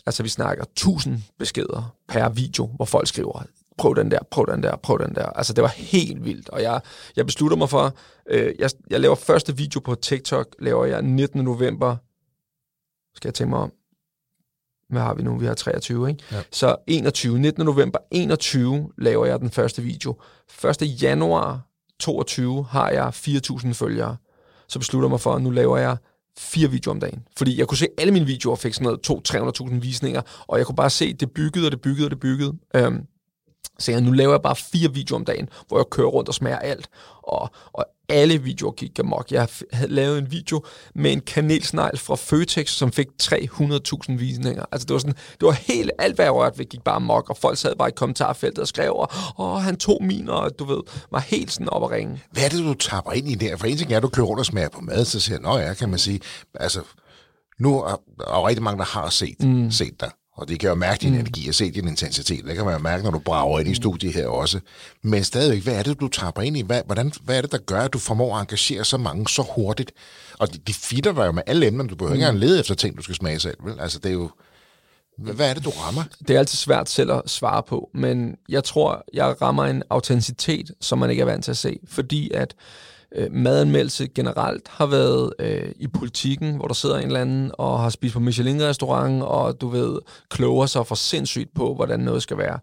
[0.06, 3.44] altså vi snakker 1000 beskeder per video, hvor folk skriver,
[3.78, 5.26] prøv den der, prøv den der, prøv den der.
[5.26, 6.82] Altså det var helt vildt, og jeg,
[7.16, 7.96] jeg beslutter mig for,
[8.30, 11.44] øh, jeg, jeg laver første video på TikTok, laver jeg 19.
[11.44, 11.96] november,
[13.16, 13.72] skal jeg tænke mig om,
[14.90, 15.38] hvad har vi nu?
[15.38, 16.24] Vi har 23, ikke?
[16.32, 16.42] Ja.
[16.52, 17.66] Så 21, 19.
[17.66, 20.16] november 21 laver jeg den første video.
[20.82, 21.02] 1.
[21.02, 21.62] januar
[22.00, 24.18] 22 har jeg 4.000 følgere.
[24.68, 25.98] Så beslutter jeg mig for, at nu laver jeg
[26.38, 27.24] fire videoer om dagen.
[27.38, 30.76] Fordi jeg kunne se, alle mine videoer fik sådan noget 200-300.000 visninger, og jeg kunne
[30.76, 32.54] bare se, det byggede, og det byggede, og det byggede.
[32.76, 33.06] Øhm,
[33.80, 36.36] så jeg, nu laver jeg bare fire videoer om dagen, hvor jeg kører rundt og
[36.36, 36.90] smager alt.
[37.24, 39.32] Og, og alle videoer gik amok.
[39.32, 40.64] Jeg havde lavet en video
[40.96, 44.66] med en kanelsnegl fra Føtex, som fik 300.000 visninger.
[44.72, 47.30] Altså det var sådan, det var helt alt, hvad jeg rørte ved, gik bare amok,
[47.30, 49.08] og folk sad bare i kommentarfeltet og skrev,
[49.40, 52.24] åh, han tog min, og du ved, var helt sådan op at ringe.
[52.32, 53.58] Hvad er det, du tapper ind i der?
[53.58, 55.42] For en ting er, at du kører rundt og smager på mad, så siger jeg,
[55.42, 56.20] nå ja, kan man sige,
[56.56, 56.82] altså,
[57.60, 59.72] nu er der rigtig mange, der har set, mm.
[59.72, 60.12] set dig.
[60.42, 61.20] Og det kan jo mærke din mm.
[61.20, 62.46] energi og se din intensitet.
[62.46, 63.76] Det kan man jo mærke, når du brager ind i mm.
[63.76, 64.60] studiet her også.
[65.02, 66.62] Men stadigvæk, hvad er det, du tager ind i?
[66.62, 69.42] Hvad, hvordan, hvad er det, der gør, at du formår at engagere så mange så
[69.56, 69.92] hurtigt?
[70.40, 71.84] Og de, de fitter dig jo med alle emner.
[71.84, 72.16] Du behøver mm.
[72.16, 73.58] ikke engang lede efter ting, du skal smage selv.
[73.64, 73.80] Vel?
[73.80, 74.30] Altså, det er jo...
[75.18, 76.04] Hvad er det, du rammer?
[76.28, 80.72] Det er altid svært selv at svare på, men jeg tror, jeg rammer en autenticitet,
[80.82, 82.56] som man ikke er vant til at se, fordi at
[83.16, 87.80] øh, madanmeldelse generelt har været øh, i politikken, hvor der sidder en eller anden og
[87.80, 92.38] har spist på Michelin-restaurant, og du ved, kloger sig for sindssygt på, hvordan noget skal
[92.38, 92.60] være.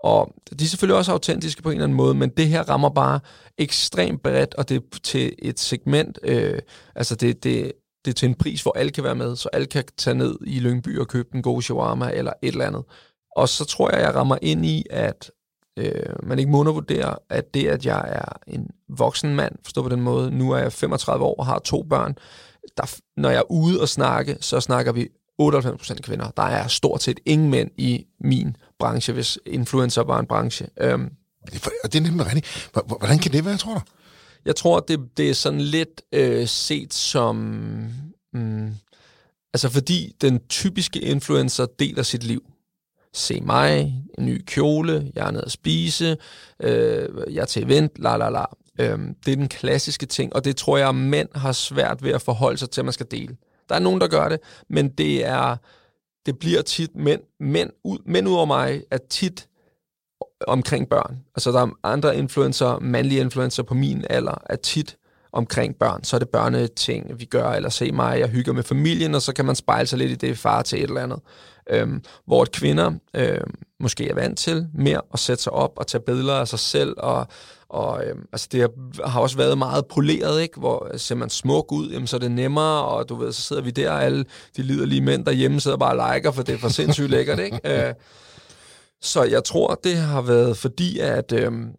[0.00, 2.88] Og de er selvfølgelig også autentiske på en eller anden måde, men det her rammer
[2.88, 3.20] bare
[3.58, 6.58] ekstremt bredt, og det er til et segment, øh,
[6.94, 7.72] altså det, det,
[8.04, 10.36] det er til en pris, hvor alle kan være med, så alle kan tage ned
[10.46, 12.84] i Lyngby og købe en god shawarma eller et eller andet.
[13.36, 15.30] Og så tror jeg, jeg rammer ind i, at
[15.76, 19.88] øh, man ikke må undervurdere, at det, at jeg er en voksen mand, forstå på
[19.88, 22.16] den måde, nu er jeg 35 år og har to børn,
[22.76, 25.08] der, når jeg er ude og snakke, så snakker vi
[25.42, 26.30] 98% kvinder.
[26.36, 30.66] Der er stort set ingen mænd i min branche, hvis influencer var en branche.
[30.80, 31.10] Øhm,
[31.84, 32.70] og det er nemlig rigtigt.
[32.98, 33.80] Hvordan kan det være, tror du?
[34.44, 37.36] Jeg tror, det, det er sådan lidt øh, set som...
[38.32, 38.74] Mm,
[39.54, 42.42] altså fordi den typiske influencer deler sit liv
[43.16, 46.16] se mig, en ny kjole, jeg er nede at spise,
[46.60, 48.44] øh, jeg er til event, la la la.
[48.80, 52.12] Øh, det er den klassiske ting, og det tror jeg, at mænd har svært ved
[52.12, 53.36] at forholde sig til, at man skal dele.
[53.68, 55.56] Der er nogen, der gør det, men det er
[56.26, 59.48] det bliver tit mænd, mænd, ud, mænd ud over mig er tit
[60.46, 61.18] omkring børn.
[61.36, 64.96] Altså der er andre influencer, mandlige influencer på min alder, er tit
[65.32, 66.04] omkring børn.
[66.04, 69.32] Så er det børneting, vi gør, eller se mig, jeg hygger med familien, og så
[69.32, 71.20] kan man spejle sig lidt i det far til et eller andet.
[71.70, 75.86] Øhm, hvor et kvinder øhm, måske er vant til mere at sætte sig op og
[75.86, 77.26] tage billeder af sig selv, og,
[77.68, 78.70] og øhm, altså det
[79.04, 80.58] har også været meget poleret, ikke?
[80.58, 83.62] hvor ser man smuk ud, jamen, så er det nemmere, og du ved, så sidder
[83.62, 84.24] vi der, og alle
[84.56, 87.38] de liderlige mænd derhjemme sidder bare og liker, for det er for sindssygt lækkert.
[87.38, 87.60] Ikke?
[87.88, 87.94] Øh,
[89.02, 91.70] så jeg tror, det har været fordi, at, øhm,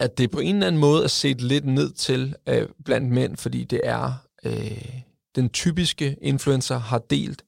[0.00, 3.36] at det på en eller anden måde er set lidt ned til øh, blandt mænd,
[3.36, 4.12] fordi det er
[4.44, 5.00] øh,
[5.36, 7.43] den typiske influencer har delt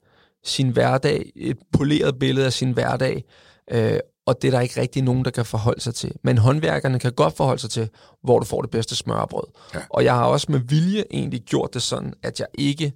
[0.46, 3.24] sin hverdag, et poleret billede af sin hverdag,
[3.70, 6.12] øh, og det er der ikke rigtig nogen, der kan forholde sig til.
[6.22, 7.88] Men håndværkerne kan godt forholde sig til,
[8.22, 9.46] hvor du får det bedste smørbrød.
[9.74, 9.80] Ja.
[9.90, 12.92] Og jeg har også med vilje egentlig gjort det sådan, at jeg ikke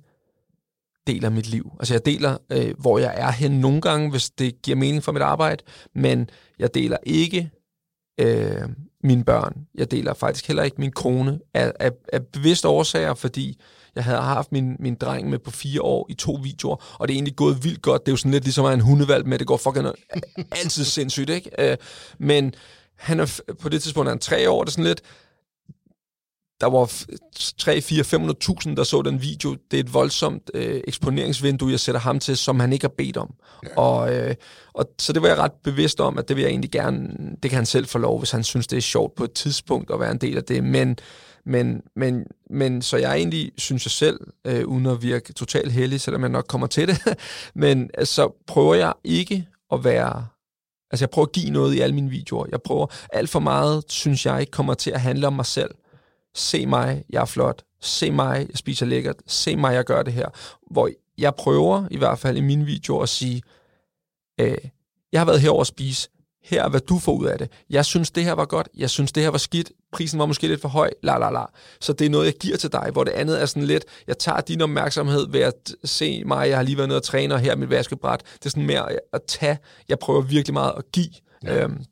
[1.06, 1.72] deler mit liv.
[1.80, 5.12] Altså jeg deler, øh, hvor jeg er hen nogle gange, hvis det giver mening for
[5.12, 7.50] mit arbejde, men jeg deler ikke
[8.20, 8.68] øh,
[9.04, 9.66] mine børn.
[9.74, 13.60] Jeg deler faktisk heller ikke min kone af, af, af bevidste årsager, fordi
[13.94, 17.14] jeg havde haft min, min dreng med på fire år i to videoer, og det
[17.14, 18.07] er egentlig gået vildt godt.
[18.07, 19.87] Det er jo sådan lidt ligesom at en hundevalg med, det går fucking
[20.53, 21.50] altid sindssygt, ikke?
[21.59, 21.76] Øh,
[22.18, 22.55] men
[22.96, 25.03] han er, på det tidspunkt er han tre år, det er sådan lidt,
[26.61, 26.92] der var
[27.59, 28.05] 3, 4,
[28.68, 29.57] 500.000, der så den video.
[29.70, 33.16] Det er et voldsomt øh, eksponeringsvindue, jeg sætter ham til, som han ikke har bedt
[33.16, 33.35] om.
[33.64, 33.76] Ja.
[33.76, 34.35] Og, øh,
[34.72, 37.09] og så det var jeg ret bevidst om, at det vil jeg egentlig gerne,
[37.42, 39.90] det kan han selv få lov, hvis han synes, det er sjovt på et tidspunkt
[39.90, 40.64] at være en del af det.
[40.64, 40.98] Men
[41.50, 46.00] men, men, men så jeg egentlig, synes jeg selv, øh, uden at virke totalt heldig,
[46.00, 47.18] selvom jeg nok kommer til det,
[47.54, 50.26] men så så prøver jeg ikke at være...
[50.90, 52.46] Altså jeg prøver at give noget i alle mine videoer.
[52.50, 55.70] Jeg prøver alt for meget, synes jeg, kommer til at handle om mig selv.
[56.34, 57.64] Se mig, jeg er flot.
[57.80, 59.16] Se mig, jeg spiser lækkert.
[59.26, 60.28] Se mig, jeg gør det her.
[60.70, 63.42] Hvor jeg prøver, i hvert fald i mine videoer, at sige,
[64.40, 64.58] øh,
[65.12, 66.08] jeg har været herover at spise
[66.42, 67.50] her er, hvad du får ud af det.
[67.70, 68.68] Jeg synes, det her var godt.
[68.76, 69.72] Jeg synes, det her var skidt.
[69.92, 70.90] Prisen var måske lidt for høj.
[71.03, 71.44] La, la, la.
[71.81, 74.18] Så det er noget, jeg giver til dig, hvor det andet er sådan lidt, jeg
[74.18, 76.48] tager din opmærksomhed ved at se mig.
[76.48, 78.22] Jeg har lige været nede og træne, og her mit vaskebræt.
[78.35, 79.59] Det er sådan mere at tage.
[79.88, 81.11] Jeg prøver virkelig meget at give.
[81.44, 81.62] Ja.
[81.62, 81.85] Øhm,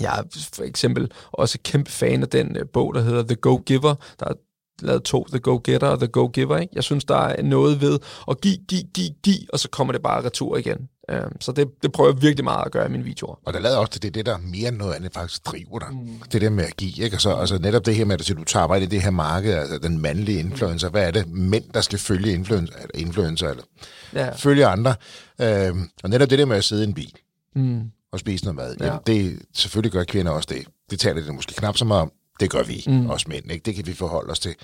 [0.00, 0.22] jeg er
[0.54, 3.94] for eksempel også kæmpe fan af den uh, bog, der hedder The Go Giver.
[4.20, 4.34] Der er
[4.80, 6.58] lavet to, The Go Getter og The Go Giver.
[6.58, 6.72] Ikke?
[6.74, 7.98] Jeg synes, der er noget ved
[8.30, 10.88] at give, give, give, give, og så kommer det bare retur igen.
[11.12, 13.38] Um, så det, det prøver jeg virkelig meget at gøre i mine videoer.
[13.44, 15.88] Og der lader også til det, det der mere end noget andet faktisk driver dig.
[15.92, 16.08] Mm.
[16.32, 17.16] Det der med at give, ikke?
[17.16, 19.54] Og så, altså netop det her med, at du tager arbejde i det her marked,
[19.54, 21.28] altså den mandlige influencer, hvad er det?
[21.28, 23.62] Mænd, der skal følge influencer, eller, influencer, eller
[24.14, 24.30] ja.
[24.34, 24.94] følge andre.
[25.70, 27.12] Um, og netop det der med at sidde i en bil.
[27.56, 27.82] Mm
[28.12, 28.76] og spise noget mad.
[28.80, 28.86] Ja.
[28.86, 30.66] Jamen, det, selvfølgelig gør kvinder også det.
[30.90, 32.12] Det taler det måske knap så meget om.
[32.42, 33.10] Det gør vi, mm.
[33.10, 33.52] også mænd.
[33.52, 33.64] Ikke?
[33.64, 34.54] Det kan vi forholde os til.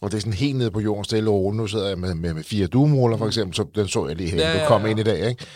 [0.00, 2.34] Og det er sådan helt nede på jorden, stille og Nu sidder jeg med, med,
[2.34, 3.56] med fire duemåler, for eksempel.
[3.56, 5.28] Så den så jeg lige her, ja, du kom ind i dag.
[5.28, 5.46] Ikke?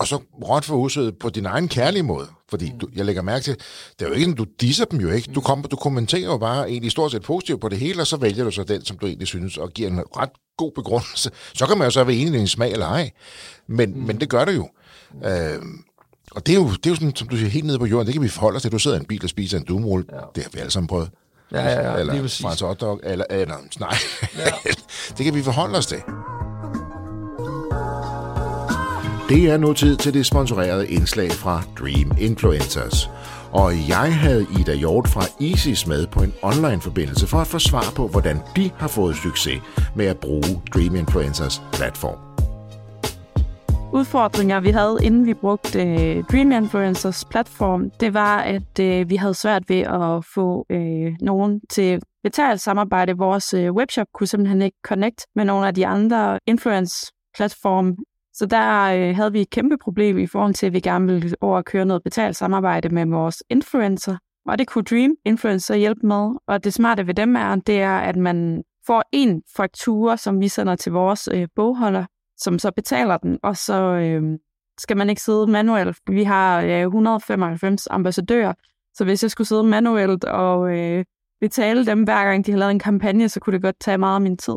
[0.00, 2.26] Og så råt for usødet på din egen kærlige måde.
[2.48, 3.56] Fordi du, jeg lægger mærke til,
[3.98, 5.32] det er jo ikke, du disser dem jo ikke.
[5.32, 8.16] Du, kom, du kommenterer jo bare egentlig stort set positivt på det hele, og så
[8.16, 11.30] vælger du så den, som du egentlig synes, og giver en ret god begrundelse.
[11.54, 13.10] Så kan man jo så være enig i din smag eller ej.
[13.66, 14.06] Men, mm.
[14.06, 14.68] men det gør det jo.
[15.24, 15.62] Øh,
[16.34, 18.06] og det er, jo, det er jo sådan, som du siger, helt nede på jorden.
[18.06, 18.72] Det kan vi forholde os til.
[18.72, 20.06] Du sidder i en bil og spiser en dumrulle.
[20.12, 20.18] Ja.
[20.34, 21.10] Det har vi alle sammen prøvet.
[21.52, 21.98] Ja, ja, ja.
[21.98, 23.96] Eller Frans Hotdog, eller, eller nej.
[24.38, 24.70] Ja.
[25.18, 25.98] det kan vi forholde os til.
[29.28, 33.10] Det er nu tid til det sponsorerede indslag fra Dream Influencers.
[33.52, 37.92] Og jeg havde Ida Hjort fra Isis med på en online-forbindelse for at få svar
[37.96, 39.62] på, hvordan de har fået succes
[39.96, 42.33] med at bruge Dream Influencers platform
[43.94, 49.16] udfordringer, vi havde, inden vi brugte øh, Dream Influencers platform, det var, at øh, vi
[49.16, 53.16] havde svært ved at få øh, nogen til betalt samarbejde.
[53.16, 57.96] Vores øh, webshop kunne simpelthen ikke connect med nogle af de andre influence-platforme.
[58.32, 61.36] Så der øh, havde vi et kæmpe problem i forhold til, at vi gerne ville
[61.40, 64.16] over at køre noget betalt samarbejde med vores influencer.
[64.46, 66.30] Og det kunne Dream Influencer hjælpe med.
[66.46, 70.48] Og det smarte ved dem er, det er, at man får en faktura, som vi
[70.48, 72.04] sender til vores øh, bogholder,
[72.36, 74.38] som så betaler den, og så øh,
[74.78, 75.96] skal man ikke sidde manuelt.
[76.10, 78.52] Vi har øh, 195 ambassadører,
[78.94, 81.04] så hvis jeg skulle sidde manuelt og øh,
[81.40, 84.14] betale dem hver gang de har lavet en kampagne, så kunne det godt tage meget
[84.14, 84.56] af min tid.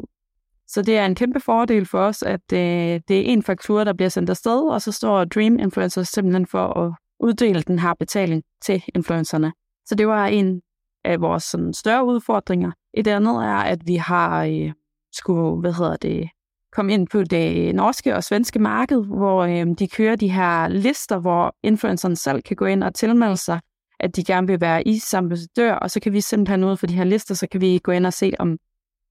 [0.67, 3.93] Så det er en kæmpe fordel for os, at øh, det er en faktura, der
[3.93, 8.43] bliver sendt afsted, og så står Dream Influencers simpelthen for at uddele den her betaling
[8.61, 9.53] til influencerne.
[9.85, 10.61] Så det var en
[11.03, 12.71] af vores sådan, større udfordringer.
[12.93, 14.73] Et andet er, at vi har øh,
[15.13, 16.29] skulle, hvad hedder det,
[16.71, 21.19] kom ind på det norske og svenske marked, hvor øh, de kører de her lister,
[21.19, 23.59] hvor influenceren selv kan gå ind og tilmelde sig,
[23.99, 26.93] at de gerne vil være i ambassadør, og så kan vi simpelthen ud for de
[26.93, 28.57] her lister, så kan vi gå ind og se, om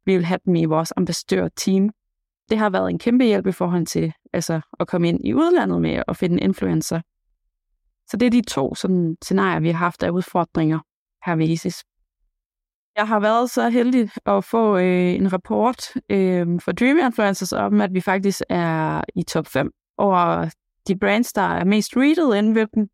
[0.07, 1.91] vi vil have dem i vores ambassadør-team.
[2.51, 5.83] Det har været en kæmpe hjælp i forhold til altså, at komme ind i udlandet
[5.83, 7.01] med at finde influencer.
[8.09, 10.79] Så det er de to sådan, scenarier, vi har haft af udfordringer
[11.27, 11.85] her ved ISIS.
[12.97, 17.81] Jeg har været så heldig at få øh, en rapport øh, for Dream Influencers om,
[17.81, 20.51] at vi faktisk er i top 5 over
[20.89, 22.89] de brands, der er mest readet inden ved dem.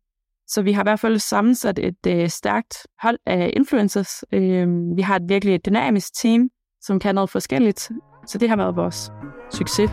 [0.47, 4.23] Så vi har i hvert fald sammensat et øh, stærkt hold af influencers.
[4.31, 6.49] Øh, vi har et virkelig dynamisk team,
[6.81, 7.91] som kan noget forskelligt.
[8.27, 9.11] Så det har været vores
[9.51, 9.89] succes.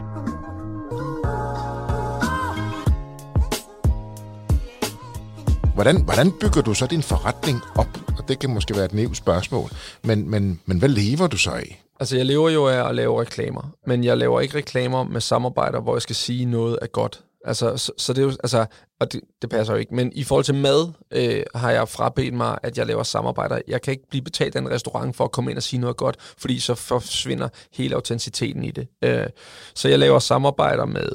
[5.80, 7.98] Hvordan, hvordan bygger du så din forretning op?
[8.18, 9.70] Og det kan måske være et nævnt spørgsmål.
[10.02, 11.84] Men, men, men hvad lever du så af?
[12.00, 13.70] Altså, jeg lever jo af at lave reklamer.
[13.86, 17.22] Men jeg laver ikke reklamer med samarbejder, hvor jeg skal sige noget er godt.
[17.44, 18.66] Altså, så, så det er jo, altså,
[19.00, 19.94] og det, det passer jo ikke.
[19.94, 23.60] Men i forhold til mad, øh, har jeg frabedt mig, at jeg laver samarbejder.
[23.68, 25.96] Jeg kan ikke blive betalt af en restaurant for at komme ind og sige noget
[25.96, 28.88] godt, fordi så forsvinder hele autenticiteten i det.
[29.04, 29.26] Øh,
[29.74, 31.10] så jeg laver samarbejder med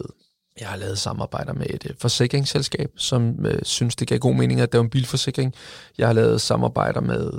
[0.60, 4.62] jeg har lavet samarbejder med et øh, forsikringsselskab, som øh, synes, det gav god mening,
[4.62, 5.54] at det var en bilforsikring.
[5.98, 7.32] Jeg har lavet samarbejder med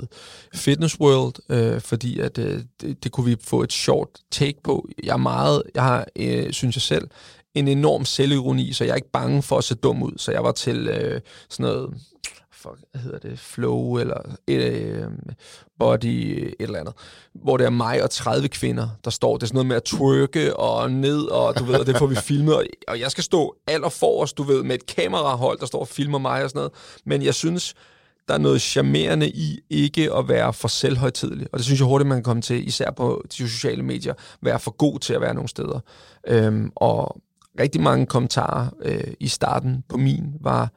[0.55, 4.87] Fitness World, øh, fordi at øh, det, det kunne vi få et short take på.
[5.03, 7.07] Jeg er meget, jeg har, øh, synes jeg selv,
[7.55, 10.11] en enorm selvironi, så jeg er ikke bange for at se dum ud.
[10.17, 11.89] Så jeg var til øh, sådan noget
[12.57, 15.07] fuck, hvad hedder det, flow, eller et, øh,
[15.79, 16.93] body, et eller andet,
[17.33, 19.83] hvor det er mig og 30 kvinder, der står, det er sådan noget med at
[19.83, 23.23] twerke og ned, og du ved, og det får vi filmet, og, og jeg skal
[23.23, 26.59] stå aller forrest, du ved, med et kamerahold, der står og filmer mig og sådan
[26.59, 26.71] noget,
[27.05, 27.73] men jeg synes,
[28.27, 31.47] der er noget charmerende i ikke at være for selvhøjtidlig.
[31.51, 34.59] Og det synes jeg hurtigt, man kan komme til, især på de sociale medier, være
[34.59, 35.79] for god til at være nogle steder.
[36.27, 37.21] Øhm, og
[37.59, 40.71] rigtig mange kommentarer øh, i starten på min var,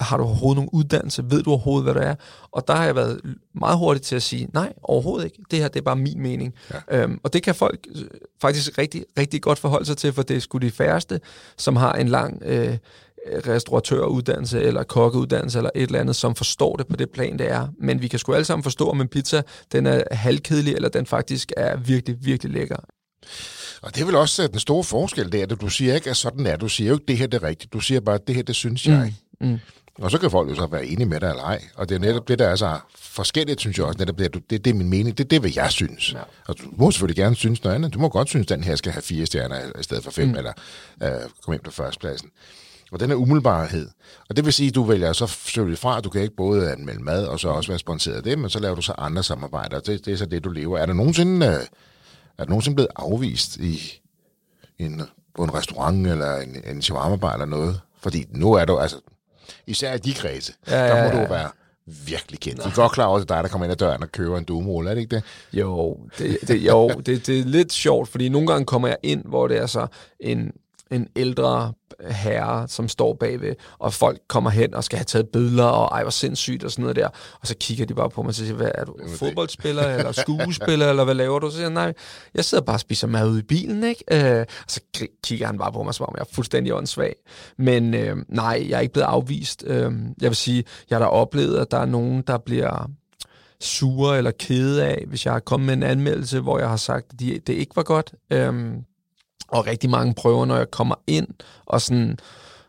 [0.00, 1.24] har du overhovedet nogen uddannelse?
[1.30, 2.14] Ved du overhovedet, hvad det er?
[2.52, 3.20] Og der har jeg været
[3.54, 5.38] meget hurtig til at sige, nej, overhovedet ikke.
[5.50, 6.54] Det her, det er bare min mening.
[6.90, 7.02] Ja.
[7.02, 8.04] Øhm, og det kan folk øh,
[8.40, 11.20] faktisk rigtig, rigtig godt forholde sig til, for det er sgu de færreste,
[11.56, 12.78] som har en lang øh,
[13.46, 17.68] restauratøruddannelse eller kokkeuddannelse eller et eller andet, som forstår det på det plan, det er.
[17.80, 19.42] Men vi kan sgu alle sammen forstå, om en pizza
[19.72, 22.76] den er halvkedelig, eller den faktisk er virkelig, virkelig lækker.
[23.82, 26.16] Og det er vel også den store forskel, det er, at du siger ikke, at
[26.16, 26.56] sådan er.
[26.56, 27.72] Du siger jo ikke, det her det er rigtigt.
[27.72, 29.04] Du siger bare, at det her, det synes jeg.
[29.04, 29.27] Mm.
[29.40, 29.58] Mm.
[29.98, 31.64] Og så kan folk jo så være enige med dig eller ej.
[31.74, 33.98] Og det er netop det, der er så forskelligt, synes jeg også.
[33.98, 35.18] Netop det, det, det er min mening.
[35.18, 36.12] Det er det, hvad jeg synes.
[36.12, 36.18] Ja.
[36.48, 37.94] Og du må selvfølgelig gerne synes noget andet.
[37.94, 40.28] Du må godt synes, at den her skal have fire stjerner i stedet for fem,
[40.28, 40.34] mm.
[40.34, 40.52] eller
[41.04, 42.30] uh, komme hjem på førstepladsen.
[42.92, 43.88] Og den er umiddelbarhed.
[44.28, 46.72] Og det vil sige, at du vælger så selvfølgelig fra, at du kan ikke både
[46.72, 49.22] anmelde mad, og så også være sponsoreret af det, men så laver du så andre
[49.22, 49.80] samarbejder.
[49.80, 50.78] Det, det er så det, du lever.
[50.78, 54.00] Er der nogensinde, uh, er der nogensinde blevet afvist i
[54.78, 55.02] en,
[55.36, 57.80] på en restaurant, eller en, en shawarma eller noget?
[58.00, 58.96] Fordi nu er du, altså,
[59.66, 61.04] især i de kredse, ja, ja, ja.
[61.04, 61.50] der må du være
[61.86, 62.64] virkelig kendt.
[62.64, 64.44] De er godt klar over, at dig, der kommer ind ad døren og køber en
[64.44, 65.22] dumol, er det ikke det?
[65.52, 69.24] Jo, det, det, jo det, det er lidt sjovt, fordi nogle gange kommer jeg ind,
[69.24, 69.86] hvor det er så
[70.20, 70.52] en,
[70.90, 71.72] en ældre
[72.10, 76.02] herre, som står bagved, og folk kommer hen og skal have taget billeder, og ej,
[76.02, 77.08] hvor sindssygt, og sådan noget der.
[77.40, 80.90] Og så kigger de bare på mig og siger, hvad er du, fodboldspiller, eller skuespiller,
[80.90, 81.50] eller hvad laver du?
[81.50, 81.94] Så siger jeg, nej,
[82.34, 84.04] jeg sidder bare og spiser mad ude i bilen, ikke?
[84.12, 84.80] Øh, og så
[85.24, 87.14] kigger han bare på mig, som om jeg er fuldstændig åndssvag.
[87.58, 89.64] Men øh, nej, jeg er ikke blevet afvist.
[89.66, 92.90] Øh, jeg vil sige, jeg har da oplevet, at der er nogen, der bliver
[93.60, 97.06] sure eller kede af, hvis jeg har kommet med en anmeldelse, hvor jeg har sagt,
[97.12, 98.14] at det ikke var godt.
[98.32, 98.72] Øh,
[99.48, 101.28] og rigtig mange prøver, når jeg kommer ind,
[101.66, 102.18] og sådan,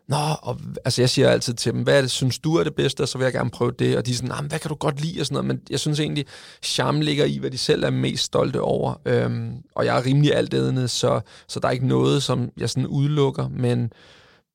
[0.10, 2.76] Nå, og, altså jeg siger altid til dem, hvad er det, synes du er det
[2.76, 4.76] bedste, og så vil jeg gerne prøve det, og de er sådan, hvad kan du
[4.76, 6.26] godt lide, og sådan noget, men jeg synes egentlig,
[6.64, 10.36] charme ligger i, hvad de selv er mest stolte over, øhm, og jeg er rimelig
[10.36, 13.92] altædende, så, så der er ikke noget, som jeg sådan udelukker, men,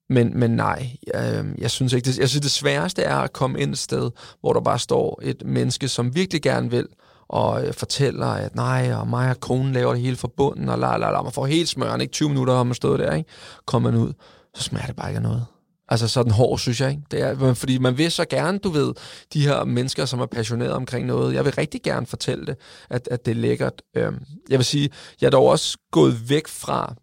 [0.08, 3.60] men, men nej, jeg, jeg synes ikke, det, jeg synes det sværeste er at komme
[3.60, 4.10] ind et sted,
[4.40, 6.86] hvor der bare står et menneske, som virkelig gerne vil,
[7.28, 10.78] og øh, fortæller, at nej, og mig og konen laver det hele for bunden, og
[10.78, 13.30] la, la, la, man får helt smøren, ikke 20 minutter, har man stået der, ikke?
[13.66, 14.12] Kommer man ud,
[14.54, 15.46] så smager det bare ikke af noget.
[15.88, 16.90] Altså sådan hård, synes jeg.
[16.90, 17.02] Ikke?
[17.10, 18.94] Det er, fordi man vil så gerne, du ved,
[19.32, 21.34] de her mennesker, som er passionerede omkring noget.
[21.34, 22.56] Jeg vil rigtig gerne fortælle det,
[22.90, 23.82] at, at det er lækkert.
[23.96, 26.94] Øhm, jeg vil sige, jeg er dog også gået væk fra,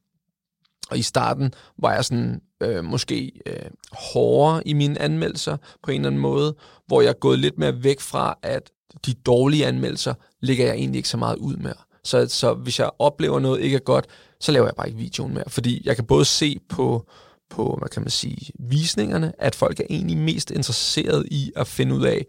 [0.91, 6.01] og i starten var jeg sådan øh, måske øh, hårdere i mine anmeldelser på en
[6.01, 6.55] eller anden måde,
[6.87, 8.71] hvor jeg er gået lidt mere væk fra, at
[9.05, 11.73] de dårlige anmeldelser ligger jeg egentlig ikke så meget ud med.
[12.03, 14.05] Så, så hvis jeg oplever noget ikke er godt,
[14.39, 15.43] så laver jeg bare ikke videoen mere.
[15.49, 17.05] Fordi jeg kan både se på,
[17.49, 21.95] på hvad kan man sige, visningerne, at folk er egentlig mest interesseret i at finde
[21.95, 22.25] ud af,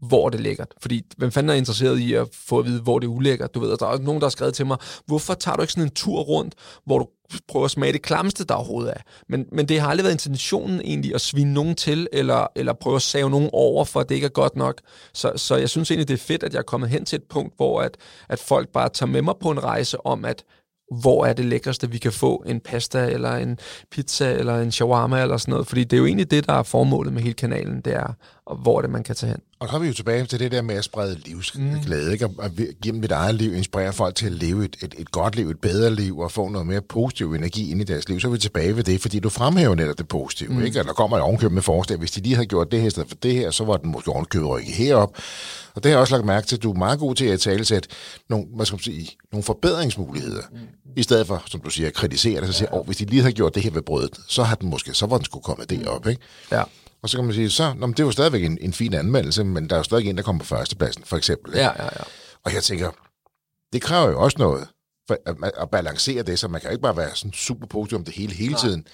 [0.00, 0.74] hvor det er lækkert.
[0.82, 3.54] Fordi hvem fanden er interesseret i at få at vide, hvor det er ulækkert?
[3.54, 5.88] Du ved, der er nogen, der har skrevet til mig, hvorfor tager du ikke sådan
[5.88, 6.54] en tur rundt,
[6.84, 7.06] hvor du
[7.48, 9.00] prøver at smage det klamste, der overhovedet er?
[9.28, 12.96] Men, men det har aldrig været intentionen egentlig at svine nogen til, eller, eller prøve
[12.96, 14.80] at save nogen over, for at det ikke er godt nok.
[15.14, 17.24] Så, så jeg synes egentlig, det er fedt, at jeg er kommet hen til et
[17.30, 17.96] punkt, hvor at,
[18.28, 20.44] at folk bare tager med mig på en rejse om, at
[20.90, 23.58] hvor er det lækreste, vi kan få en pasta, eller en
[23.90, 25.66] pizza, eller en shawarma, eller sådan noget.
[25.66, 28.12] Fordi det er jo egentlig det, der er formålet med hele kanalen, det er,
[28.54, 29.40] hvor det man kan tage hen.
[29.58, 32.12] Og så er vi jo tilbage til det der med at sprede livsglæde, mm.
[32.12, 32.28] ikke?
[32.38, 32.50] Og
[32.82, 35.60] gennem mit eget liv inspirere folk til at leve et, et, et godt liv, et
[35.60, 38.20] bedre liv, og få noget mere positiv energi ind i deres liv.
[38.20, 40.64] Så er vi tilbage ved det, fordi du fremhæver netop det positive, mm.
[40.64, 40.80] ikke?
[40.80, 41.98] Og der kommer et ovenkøb med forslag.
[41.98, 43.90] Hvis de lige havde gjort det her i stedet for det her, så var den
[43.90, 45.16] måske ovenkøbet rykket herop.
[45.74, 47.40] Og det har jeg også lagt mærke til, at du er meget god til at
[47.40, 47.82] tale til
[48.28, 50.42] nogle, hvad skal man sige, nogle forbedringsmuligheder.
[50.52, 50.58] Mm.
[50.96, 52.78] I stedet for, som du siger, at kritisere det, så siger, ja.
[52.78, 55.06] oh, hvis de lige havde gjort det her ved brødet, så har den måske, så
[55.06, 56.22] var den skulle komme det op, ikke?
[56.52, 56.62] Ja.
[57.06, 59.44] Og så kan man sige, så, nå, det er jo stadigvæk en, en fin anmeldelse,
[59.44, 61.52] men der er jo stadig en, der kommer på førstepladsen, for eksempel.
[61.52, 61.64] Ikke?
[61.64, 62.02] Ja, ja, ja.
[62.44, 62.90] Og jeg tænker,
[63.72, 64.68] det kræver jo også noget,
[65.08, 67.98] for at, at balancere det, så man kan jo ikke bare være sådan super positiv
[67.98, 68.60] om det hele, hele Nej.
[68.60, 68.86] tiden.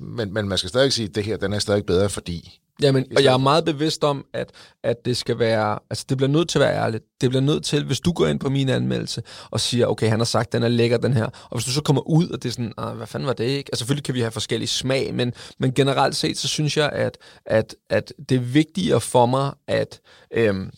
[0.00, 3.06] Men, men man skal stadig sige, at det her, den er stadig bedre, fordi Jamen,
[3.16, 4.50] og jeg er meget bevidst om, at,
[4.84, 7.04] at det skal være, altså det bliver nødt til at være ærligt.
[7.20, 10.20] Det bliver nødt til, hvis du går ind på min anmeldelse og siger, okay, han
[10.20, 11.24] har sagt, den er lækker, den her.
[11.24, 13.44] Og hvis du så kommer ud, og det er sådan, ah, hvad fanden var det
[13.44, 13.70] ikke?
[13.72, 17.18] Altså selvfølgelig kan vi have forskellige smag, men, men generelt set, så synes jeg, at,
[17.46, 20.00] at, at det er vigtigere for mig, at
[20.34, 20.70] øhm,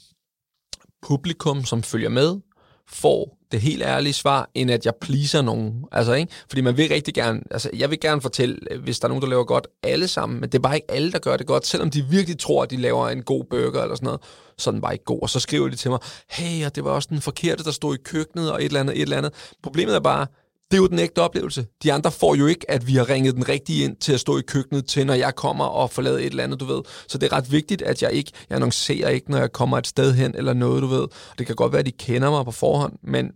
[1.03, 2.41] publikum, som følger med,
[2.89, 5.85] får det helt ærlige svar, end at jeg pleaser nogen.
[5.93, 6.33] Altså, ikke?
[6.49, 9.23] Fordi man vil rigtig gerne, altså jeg vil gerne fortælle, øh, hvis der er nogen,
[9.23, 11.67] der laver godt alle sammen, men det er bare ikke alle, der gør det godt,
[11.67, 14.21] selvom de virkelig tror, at de laver en god burger eller sådan noget,
[14.59, 15.19] så den bare ikke god.
[15.23, 15.99] Og så skriver de til mig,
[16.31, 18.97] hey, og det var også den forkerte, der stod i køkkenet, og et eller andet,
[18.97, 19.33] et eller andet.
[19.63, 20.27] Problemet er bare,
[20.71, 21.67] det er jo den ægte oplevelse.
[21.83, 24.39] De andre får jo ikke, at vi har ringet den rigtige ind til at stå
[24.39, 26.83] i køkkenet til, når jeg kommer og forlader et eller andet, du ved.
[27.09, 29.87] Så det er ret vigtigt, at jeg ikke, jeg annoncerer ikke, når jeg kommer et
[29.87, 31.07] sted hen eller noget, du ved.
[31.39, 33.31] Det kan godt være, at de kender mig på forhånd, men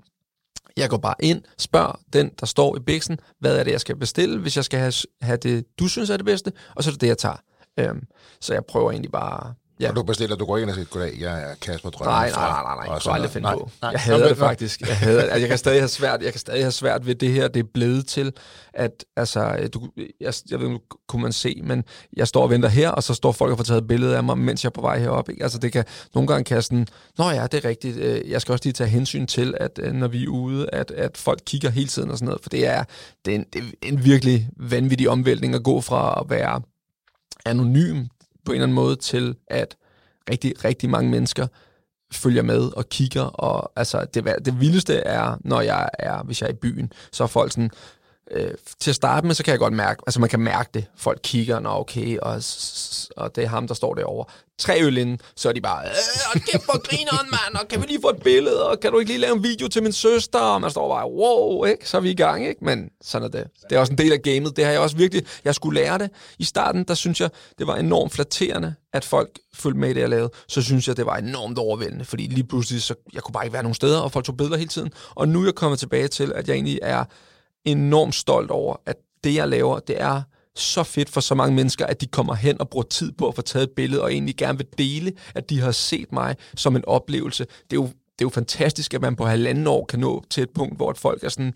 [0.79, 3.97] jeg går bare ind, spørger den, der står i biksen, hvad er det, jeg skal
[3.97, 6.93] bestille, hvis jeg skal have, have det, du synes er det bedste, og så er
[6.93, 7.37] det det, jeg tager.
[7.79, 8.07] Øhm,
[8.41, 9.89] så jeg prøver egentlig bare Ja.
[9.89, 12.12] Og du bestiller, du går ind og siger, goddag, jeg er Kasper Drømme.
[12.12, 12.95] Nej, nej, nej, nej, nej.
[12.95, 13.70] Jeg kan aldrig finde på.
[13.83, 14.81] Nej, jeg hader det faktisk.
[14.81, 17.33] Jeg, hader, altså, jeg, kan stadig have svært, jeg kan stadig have svært ved det
[17.33, 18.33] her, det er blevet til,
[18.72, 19.89] at altså, du,
[20.20, 21.85] jeg, jeg ved ikke, kunne man se, men
[22.16, 24.39] jeg står og venter her, og så står folk og får taget billede af mig,
[24.39, 25.29] mens jeg er på vej herop.
[25.29, 25.43] Ikke?
[25.43, 26.87] Altså, det kan nogle gange kan sådan,
[27.18, 29.93] nå ja, det er rigtigt, øh, jeg skal også lige tage hensyn til, at øh,
[29.93, 32.66] når vi er ude, at, at folk kigger hele tiden og sådan noget, for det
[32.66, 32.85] er,
[33.24, 36.61] det er, en, det er en virkelig vanvittig omvæltning at gå fra at være
[37.47, 38.05] anonym
[38.49, 39.76] på en eller anden måde til at
[40.30, 41.46] rigtig, rigtig mange mennesker
[42.12, 46.49] følger med og kigger, og altså, det, det vildeste er, når jeg er, hvis jeg
[46.49, 47.70] er i byen, så er folk sådan,
[48.31, 48.51] øh,
[48.81, 51.20] til at starte med, så kan jeg godt mærke, altså man kan mærke det, folk
[51.22, 52.43] kigger, nå okay, og,
[53.16, 54.24] og det er ham, der står derovre
[54.59, 57.87] tre øl inden, så er de bare, øh, kæft for grineren, mand, og kan vi
[57.87, 60.39] lige få et billede, og kan du ikke lige lave en video til min søster?
[60.39, 61.89] Og man står bare, wow, ikke?
[61.89, 62.64] så er vi i gang, ikke?
[62.64, 63.45] Men sådan er det.
[63.70, 64.57] Det er også en del af gamet.
[64.57, 66.11] Det har jeg også virkelig, jeg skulle lære det.
[66.39, 70.01] I starten, der synes jeg, det var enormt flatterende, at folk fulgte med i det,
[70.01, 70.31] jeg lavede.
[70.49, 73.53] Så synes jeg, det var enormt overvældende, fordi lige pludselig, så jeg kunne bare ikke
[73.53, 74.93] være nogen steder, og folk tog billeder hele tiden.
[75.11, 77.05] Og nu er jeg kommet tilbage til, at jeg egentlig er
[77.64, 80.22] enormt stolt over, at det, jeg laver, det er
[80.54, 83.34] så fedt for så mange mennesker, at de kommer hen og bruger tid på at
[83.34, 86.76] få taget et billede, og egentlig gerne vil dele, at de har set mig som
[86.76, 87.44] en oplevelse.
[87.44, 90.42] Det er jo, det er jo fantastisk, at man på halvanden år kan nå til
[90.42, 91.54] et punkt, hvor folk er sådan,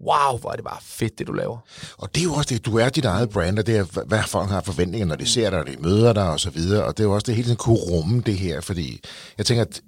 [0.00, 1.58] wow, hvor er det bare fedt, det du laver.
[1.98, 4.22] Og det er jo også det, du er dit eget brand, og det er, hvad
[4.26, 6.84] folk har forventninger, når de ser dig, når de møder dig, og så videre.
[6.84, 9.00] Og det er jo også det hele tiden kunne rumme det her, fordi
[9.38, 9.80] jeg tænker, at,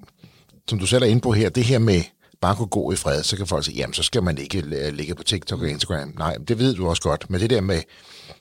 [0.68, 2.02] som du selv er inde på her, det her med
[2.46, 5.14] bare kunne gå i fred, så kan folk sige, jamen så skal man ikke ligge
[5.14, 6.12] på TikTok og Instagram.
[6.18, 7.30] Nej, det ved du også godt.
[7.30, 7.80] Men det der med,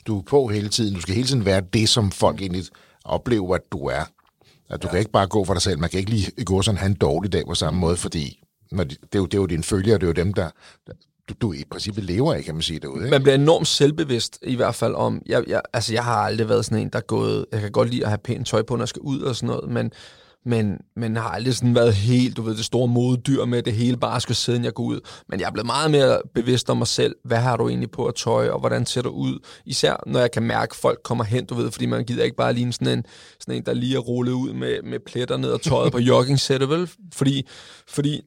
[0.07, 0.95] du er på hele tiden.
[0.95, 2.63] Du skal hele tiden være det, som folk egentlig
[3.05, 4.03] oplever, at du er.
[4.69, 4.91] At du ja.
[4.91, 5.79] kan ikke bare gå for dig selv.
[5.79, 8.83] Man kan ikke lige gå sådan have en dårlig dag på samme måde, fordi når
[8.83, 10.49] de, det, er jo, det er jo dine følgere, det er jo dem, der,
[11.29, 13.03] du, du i princippet lever af, kan man sige derude.
[13.03, 13.11] Ikke?
[13.11, 16.65] Man bliver enormt selvbevidst i hvert fald om, jeg, jeg, altså jeg har aldrig været
[16.65, 18.83] sådan en, der er gået, jeg kan godt lide at have pænt tøj på, når
[18.83, 19.91] jeg skal ud og sådan noget, men
[20.45, 23.97] men, men har aldrig sådan været helt, du ved, det store moddyr med det hele
[23.97, 24.99] bare skal siden jeg går ud.
[25.29, 27.15] Men jeg er blevet meget mere bevidst om mig selv.
[27.23, 29.39] Hvad har du egentlig på at tøj, og hvordan ser du ud?
[29.65, 32.35] Især når jeg kan mærke, at folk kommer hen, du ved, fordi man gider ikke
[32.35, 33.05] bare lige sådan en,
[33.39, 36.39] sådan en der lige er rullet ud med, med pletter ned og tøjet på jogging
[36.49, 36.89] vel?
[37.13, 37.47] Fordi,
[37.87, 38.21] fordi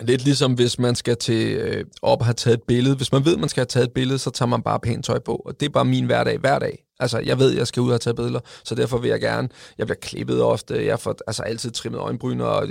[0.00, 2.96] Lidt ligesom hvis man skal til øh, op og have taget et billede.
[2.96, 5.18] Hvis man ved, man skal have taget et billede, så tager man bare pænt tøj
[5.18, 5.42] på.
[5.44, 6.84] Og det er bare min hverdag hver dag.
[7.00, 9.48] Altså, jeg ved, jeg skal ud og tage billeder, så derfor vil jeg gerne,
[9.78, 12.66] jeg bliver klippet ofte, jeg får altså altid trimmet øjenbryn og,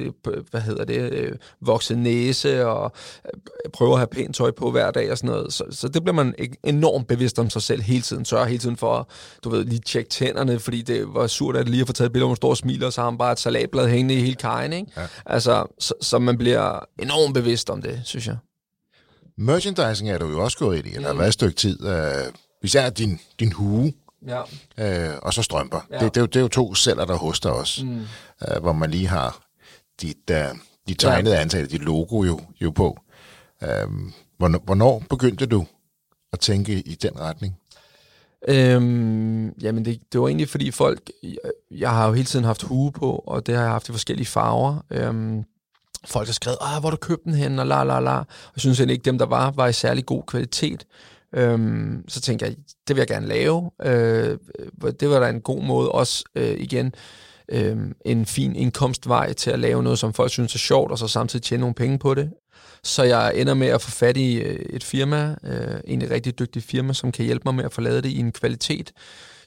[0.51, 2.91] hvad hedder det, øh, vokset næse, og
[3.25, 5.53] øh, prøver at have pænt tøj på hver dag og sådan noget.
[5.53, 8.25] Så, så det bliver man enormt bevidst om sig selv hele tiden.
[8.25, 9.09] Sørger hele tiden for,
[9.43, 12.25] du ved, lige tjekke tænderne, fordi det var surt, at lige at få taget billeder,
[12.25, 14.35] hvor man står og smiler, og så har man bare et salatblad hængende i hele
[14.35, 14.91] kajen, ikke?
[14.97, 15.07] Ja.
[15.25, 18.37] Altså, så, så man bliver enormt bevidst om det, synes jeg.
[19.37, 21.17] Merchandising er du jo også gået ind i, eller mm.
[21.17, 21.85] hvad et stykke tid.
[21.85, 23.93] Uh, især din, din hue,
[24.27, 24.41] Ja.
[24.77, 25.87] Øh, og så strømper.
[25.91, 25.99] Ja.
[25.99, 28.05] Det, det, er jo, det er jo to celler, der hoster os, mm.
[28.47, 29.43] øh, hvor man lige har
[30.01, 30.57] dit, uh,
[30.87, 31.41] de tegnede ja.
[31.41, 32.99] antal, dit logo jo, jo på.
[33.63, 33.87] Øh,
[34.37, 35.65] hvornår, hvornår begyndte du
[36.33, 37.57] at tænke i den retning?
[38.47, 41.11] Øhm, jamen, det, det var egentlig fordi folk...
[41.23, 41.37] Jeg,
[41.71, 44.27] jeg har jo hele tiden haft hue på, og det har jeg haft i forskellige
[44.27, 44.85] farver.
[44.91, 45.43] Øhm,
[46.05, 48.17] folk har skrevet, ah, hvor du købte den hen, og la la la.
[48.17, 50.85] Og jeg synes egentlig ikke, dem der var, var i særlig god kvalitet.
[51.35, 52.55] Øhm, så tænkte jeg,
[52.87, 53.71] det vil jeg gerne lave.
[53.81, 54.37] Øh,
[54.83, 56.93] øh det var da en god måde også øh, igen
[57.51, 61.07] øh, en fin indkomstvej til at lave noget, som folk synes er sjovt, og så
[61.07, 62.29] samtidig tjene nogle penge på det.
[62.83, 66.63] Så jeg ender med at få fat i øh, et firma, øh, en rigtig dygtig
[66.63, 68.91] firma, som kan hjælpe mig med at få lavet det i en kvalitet,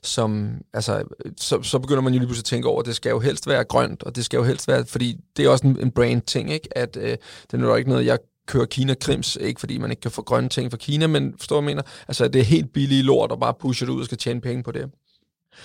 [0.02, 1.02] som, altså,
[1.36, 3.46] så, så begynder man jo lige pludselig at tænke over, at det skal jo helst
[3.46, 6.52] være grønt, og det skal jo helst være, fordi det er også en, en brand-ting,
[6.52, 6.78] ikke?
[6.78, 7.16] at øh,
[7.50, 10.48] det er jo ikke noget, jeg kører Kina-krims, ikke fordi man ikke kan få grønne
[10.48, 11.82] ting fra Kina, men forstår du, mener?
[12.08, 14.62] Altså, det er helt billige lort, og bare pusher det ud og skal tjene penge
[14.62, 14.90] på det.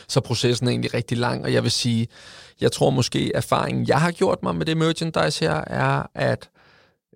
[0.08, 2.08] Så processen er egentlig rigtig lang, og jeg vil sige,
[2.62, 6.50] jeg tror måske, erfaringen, jeg har gjort mig med det merchandise her, er, at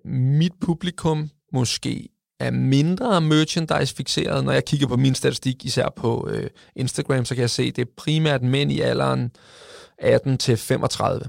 [0.04, 2.08] mit publikum måske
[2.40, 4.44] er mindre merchandise-fixeret.
[4.44, 7.76] Når jeg kigger på min statistik, især på øh, Instagram, så kan jeg se, at
[7.76, 9.30] det er primært mænd i alderen
[10.02, 11.28] 18-35.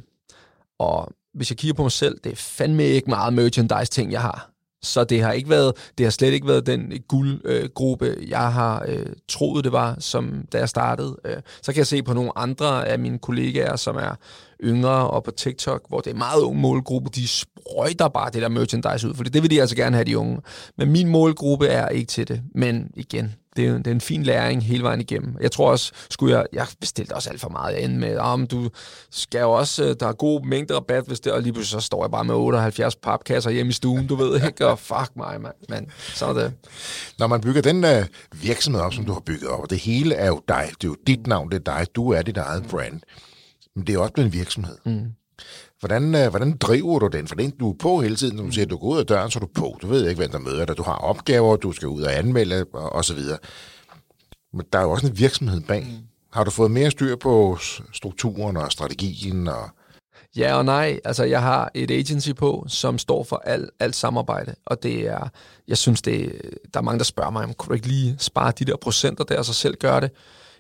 [0.80, 4.54] Og hvis jeg kigger på mig selv, det er fandme ikke meget merchandise-ting, jeg har.
[4.84, 8.54] Så det har ikke været, det har slet ikke været den øh, guldgruppe, øh, jeg
[8.54, 11.18] har øh, troet, det var, som da jeg startede.
[11.26, 14.16] Øh, så kan jeg se på nogle andre af mine kollegaer, som er
[14.64, 18.50] yngre og på TikTok, hvor det er meget ung målgruppe, de sprøjter bare det der
[18.50, 20.42] merchandise ud, for det vil de altså gerne have, de unge.
[20.78, 22.42] Men min målgruppe er ikke til det.
[22.56, 25.38] Men igen, det er, det er en fin læring hele vejen igennem.
[25.42, 28.70] Jeg tror også, skulle jeg, jeg bestilte også alt for meget, jeg med, om du
[29.12, 31.86] skal jo også, øh, der er god mængde rabat, hvis det, og lige pludselig så
[31.86, 35.42] står jeg bare med 78 papkasser hjemme i stuen, du ved ikke, og fuck mig,
[35.42, 35.56] mand.
[35.70, 36.54] Men så er det.
[37.20, 40.16] Når man bygger den uh, virksomhed op, som du har bygget op, og det hele
[40.16, 42.64] er jo dig, det er jo dit navn, det er dig, du er dit eget
[42.70, 43.02] brand,
[43.76, 44.78] men det er også blevet en virksomhed.
[44.86, 45.06] Mm.
[45.84, 47.28] Hvordan, øh, hvordan driver du den?
[47.28, 49.32] For den, du er på hele tiden, som du siger, du går ud af døren,
[49.32, 49.78] så er du på.
[49.82, 50.78] Du ved ikke, hvem der møder dig.
[50.78, 53.38] Du har opgaver, du skal ud og anmelde, og, og så videre.
[54.54, 55.84] Men der er jo også en virksomhed bag.
[55.84, 56.08] Mm.
[56.34, 57.58] Har du fået mere styr på
[57.94, 59.48] strukturen og strategien?
[59.48, 59.70] Og...
[60.36, 61.00] Ja og nej.
[61.06, 65.30] Altså, jeg har et agency på, som står for alt, alt samarbejde, og det er,
[65.68, 66.42] jeg synes, det,
[66.74, 69.24] der er mange, der spørger mig, om kunne du ikke lige spare de der procenter
[69.24, 70.12] der, og så selv gøre det?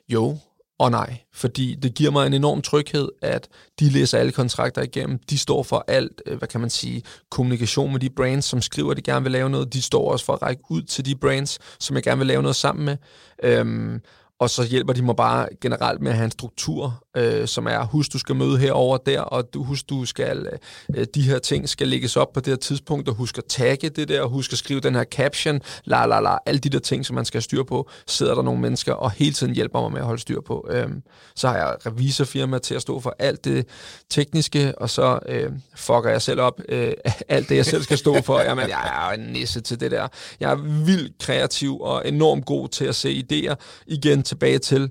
[0.09, 0.37] Jo,
[0.83, 3.47] og nej, fordi det giver mig en enorm tryghed, at
[3.79, 5.19] de læser alle kontrakter igennem.
[5.29, 8.91] De står for alt, øh, hvad kan man sige, kommunikation med de brands, som skriver,
[8.91, 9.73] at de gerne vil lave noget.
[9.73, 12.41] De står også for at række ud til de brands, som jeg gerne vil lave
[12.41, 12.97] noget sammen med.
[13.43, 14.01] Øhm,
[14.39, 17.85] og så hjælper de mig bare generelt med at have en struktur, øh, som er,
[17.85, 20.47] husk, du skal møde herover der, og du, husk, du skal,
[20.95, 23.89] øh, de her ting skal lægges op på det her tidspunkt, og husk at tagge
[23.89, 26.79] det der, og husk at skrive den her caption, la la la, alle de der
[26.79, 29.81] ting, som man skal have styr på, sidder der nogle mennesker, og hele tiden hjælper
[29.81, 30.67] mig med at holde styr på.
[30.69, 30.89] Øh,
[31.35, 33.67] så har jeg revisorfirma til at stå for alt det
[34.09, 36.93] tekniske, og så øh, fucker jeg selv op øh,
[37.29, 38.39] alt det, jeg selv skal stå for.
[38.39, 40.07] Jamen, jeg er en nisse til det der.
[40.39, 40.55] Jeg er
[40.85, 43.55] vildt kreativ og enormt god til at se idéer.
[43.87, 44.89] Igen tilbage til,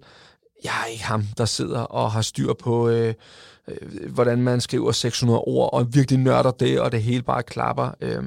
[0.65, 3.15] jeg er ikke ham, der sidder og har styr på, øh,
[3.69, 7.91] øh, hvordan man skriver 600 ord, og virkelig nørder det, og det hele bare klapper.
[8.01, 8.23] Øh,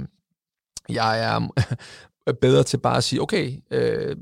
[0.89, 1.49] jeg er
[2.41, 4.15] bedre til bare at sige, okay, øh,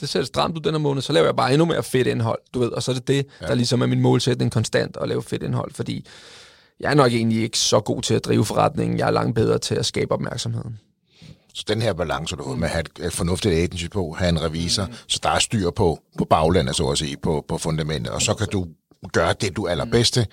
[0.00, 2.58] det ser stramt ud denne måned, så laver jeg bare endnu mere fedt indhold, du
[2.58, 3.46] ved, og så er det det, ja.
[3.46, 6.06] der ligesom er min målsætning konstant at lave fedt indhold, fordi
[6.80, 9.58] jeg er nok egentlig ikke så god til at drive forretningen, jeg er langt bedre
[9.58, 10.78] til at skabe opmærksomheden.
[11.54, 14.42] Så den her balance, du har med at have et fornuftigt agency på, have en
[14.42, 14.92] revisor, mm.
[15.08, 18.34] så der er styr på, på baglandet, så at sige, på, på fundamentet, og så
[18.34, 18.66] kan du
[19.12, 20.26] gøre det, du er allerbedste,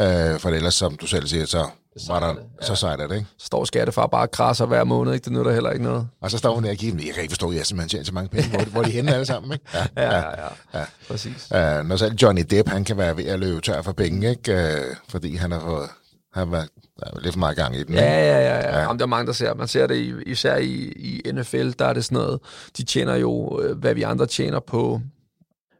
[0.00, 1.66] øh, for ellers, som du selv siger, så
[2.08, 2.28] var der,
[2.60, 2.66] ja.
[2.66, 3.26] så sejler det, ikke?
[3.38, 5.24] Så står skattefar bare og krasser hver måned, ikke?
[5.24, 6.08] Det nytter heller ikke noget.
[6.20, 7.88] Og så står hun der og giver dem, jeg kan ikke forstå, at jeg simpelthen
[7.88, 9.64] tjener så mange penge, hvor, hvor de henne alle sammen, ikke?
[9.74, 10.28] Ja, ja, ja.
[10.28, 10.78] ja.
[10.78, 10.84] ja.
[11.08, 11.48] Præcis.
[11.50, 14.54] Uh, når selv Johnny Depp, han kan være ved at løbe tør for penge, ikke?
[14.54, 15.88] Uh, fordi han har fået
[16.32, 16.66] han var,
[17.00, 17.94] der er lidt for meget gang i den.
[17.94, 18.56] Ja, ja, ja.
[18.58, 18.76] ja.
[18.76, 18.80] ja.
[18.80, 19.54] Jamen, der er mange, der ser.
[19.54, 22.40] Man ser det især i, i NFL, der er det sådan noget.
[22.76, 25.00] De tjener jo, øh, hvad vi andre tjener på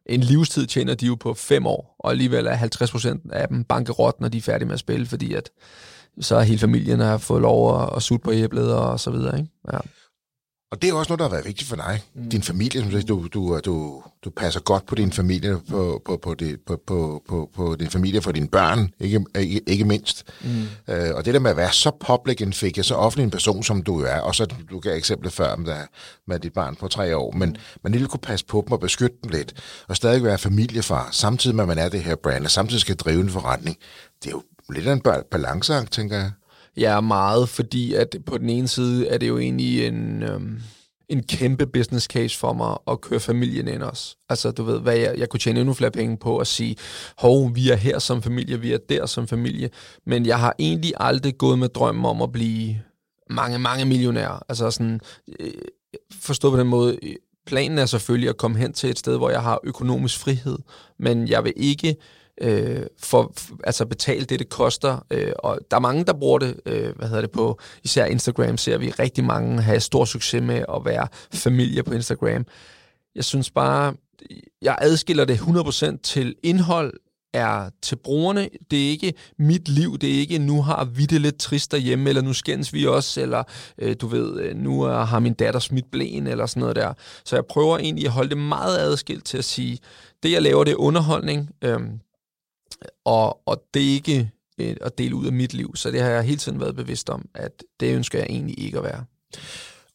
[0.06, 3.64] en livstid tjener de jo på fem år, og alligevel er 50 procent af dem
[3.64, 5.50] bankerot, når de er færdige med at spille, fordi at
[6.20, 9.38] så er hele familien har fået lov at, at sutte på æblet og så videre.
[9.38, 9.50] Ikke?
[9.72, 9.78] Ja.
[10.72, 12.02] Og det er også noget, der har været vigtigt for dig.
[12.14, 12.30] Mm.
[12.30, 16.34] Din familie, som du, du, du, du passer godt på din familie, på, på, på,
[16.34, 20.24] det, på, på, på, på din familie, for dine børn, ikke, ikke, ikke mindst.
[20.44, 20.94] Mm.
[20.94, 23.62] Øh, og det der med at være så public en figure, så offentlig en person,
[23.62, 25.76] som du er, og så du gav eksemplet før med,
[26.26, 27.56] med dit barn på tre år, men mm.
[27.82, 29.54] man lige kunne passe på dem og beskytte dem lidt,
[29.88, 32.96] og stadig være familiefar, samtidig med, at man er det her brand, og samtidig skal
[32.96, 33.76] drive en forretning.
[34.22, 34.42] Det er jo
[34.72, 36.30] lidt af en balanceakt, tænker jeg.
[36.76, 40.60] Ja, meget, fordi at på den ene side er det jo egentlig en, øhm,
[41.08, 44.16] en kæmpe business case for mig at køre familien ind også.
[44.28, 46.76] Altså, du ved, hvad jeg, jeg kunne tjene endnu flere penge på at sige,
[47.18, 49.70] hov, vi er her som familie, vi er der som familie,
[50.06, 52.78] men jeg har egentlig aldrig gået med drømmen om at blive
[53.30, 54.42] mange, mange millionærer.
[54.48, 55.00] Altså sådan,
[55.40, 55.50] øh,
[56.12, 57.14] forstå på den måde, øh,
[57.46, 60.58] planen er selvfølgelig at komme hen til et sted, hvor jeg har økonomisk frihed,
[60.98, 63.34] men jeg vil ikke øh, Øh, for
[63.64, 65.06] altså betale det, det koster.
[65.10, 68.56] Øh, og der er mange, der bruger det, øh, hvad hedder det på, især Instagram
[68.56, 72.46] ser vi rigtig mange have stor succes med at være familie på Instagram.
[73.14, 73.94] Jeg synes bare,
[74.62, 76.92] jeg adskiller det 100% til indhold,
[77.32, 78.48] er til brugerne.
[78.70, 79.98] Det er ikke mit liv.
[79.98, 83.20] Det er ikke, nu har vi det lidt trist derhjemme, eller nu skændes vi også,
[83.20, 83.42] eller
[83.78, 86.92] øh, du ved, øh, nu nu har min datter smidt blæen, eller sådan noget der.
[87.24, 89.78] Så jeg prøver egentlig at holde det meget adskilt til at sige,
[90.22, 91.50] det jeg laver, det er underholdning.
[91.62, 92.00] Øhm,
[93.04, 96.08] og, og det er ikke øh, at dele ud af mit liv, så det har
[96.10, 99.04] jeg hele tiden været bevidst om, at det ønsker jeg egentlig ikke at være.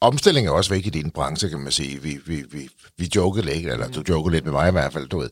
[0.01, 2.01] Omstilling er også vigtigt i din branche, kan man sige.
[2.01, 5.07] Vi, vi, vi, vi jokede lidt, eller du jokede lidt med mig i hvert fald,
[5.07, 5.29] du ved.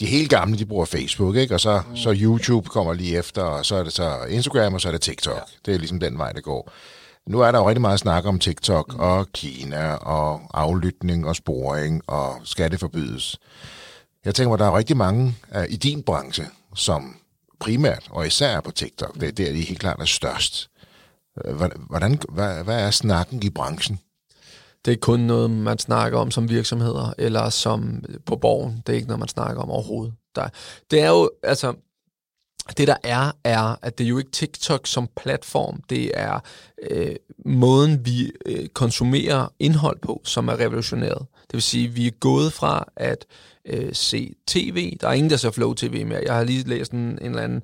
[0.00, 1.54] De helt gamle, de bruger Facebook, ikke?
[1.54, 1.96] Og så, mm.
[1.96, 5.00] så YouTube kommer lige efter, og så er det så Instagram, og så er det
[5.00, 5.34] TikTok.
[5.34, 5.40] Ja.
[5.66, 6.72] Det er ligesom den vej, det går.
[7.28, 9.00] Nu er der jo rigtig meget snak om TikTok mm.
[9.00, 13.38] og Kina og aflytning og sporing og skatteforbydes.
[14.24, 16.44] Jeg tænker mig, der er rigtig mange uh, i din branche,
[16.74, 17.16] som
[17.60, 20.70] primært og især på TikTok, det er der, de helt klart er størst.
[21.44, 21.54] Øh,
[21.88, 24.00] hvordan, hvad, hvad er snakken i branchen?
[24.84, 28.82] Det er kun noget, man snakker om som virksomheder, eller som på borgen.
[28.86, 30.14] Det er ikke noget, man snakker om overhovedet.
[30.34, 30.48] Der,
[30.90, 31.74] det er jo, altså,
[32.76, 36.40] det der er, er, at det er jo ikke TikTok som platform, det er
[36.90, 37.16] øh,
[37.46, 41.26] måden, vi øh, konsumerer indhold på, som er revolutioneret.
[41.54, 43.26] Det vil sige, at vi er gået fra at
[43.66, 46.20] øh, se tv, der er ingen, der ser Flow TV mere.
[46.26, 47.62] Jeg har lige læst en, en eller anden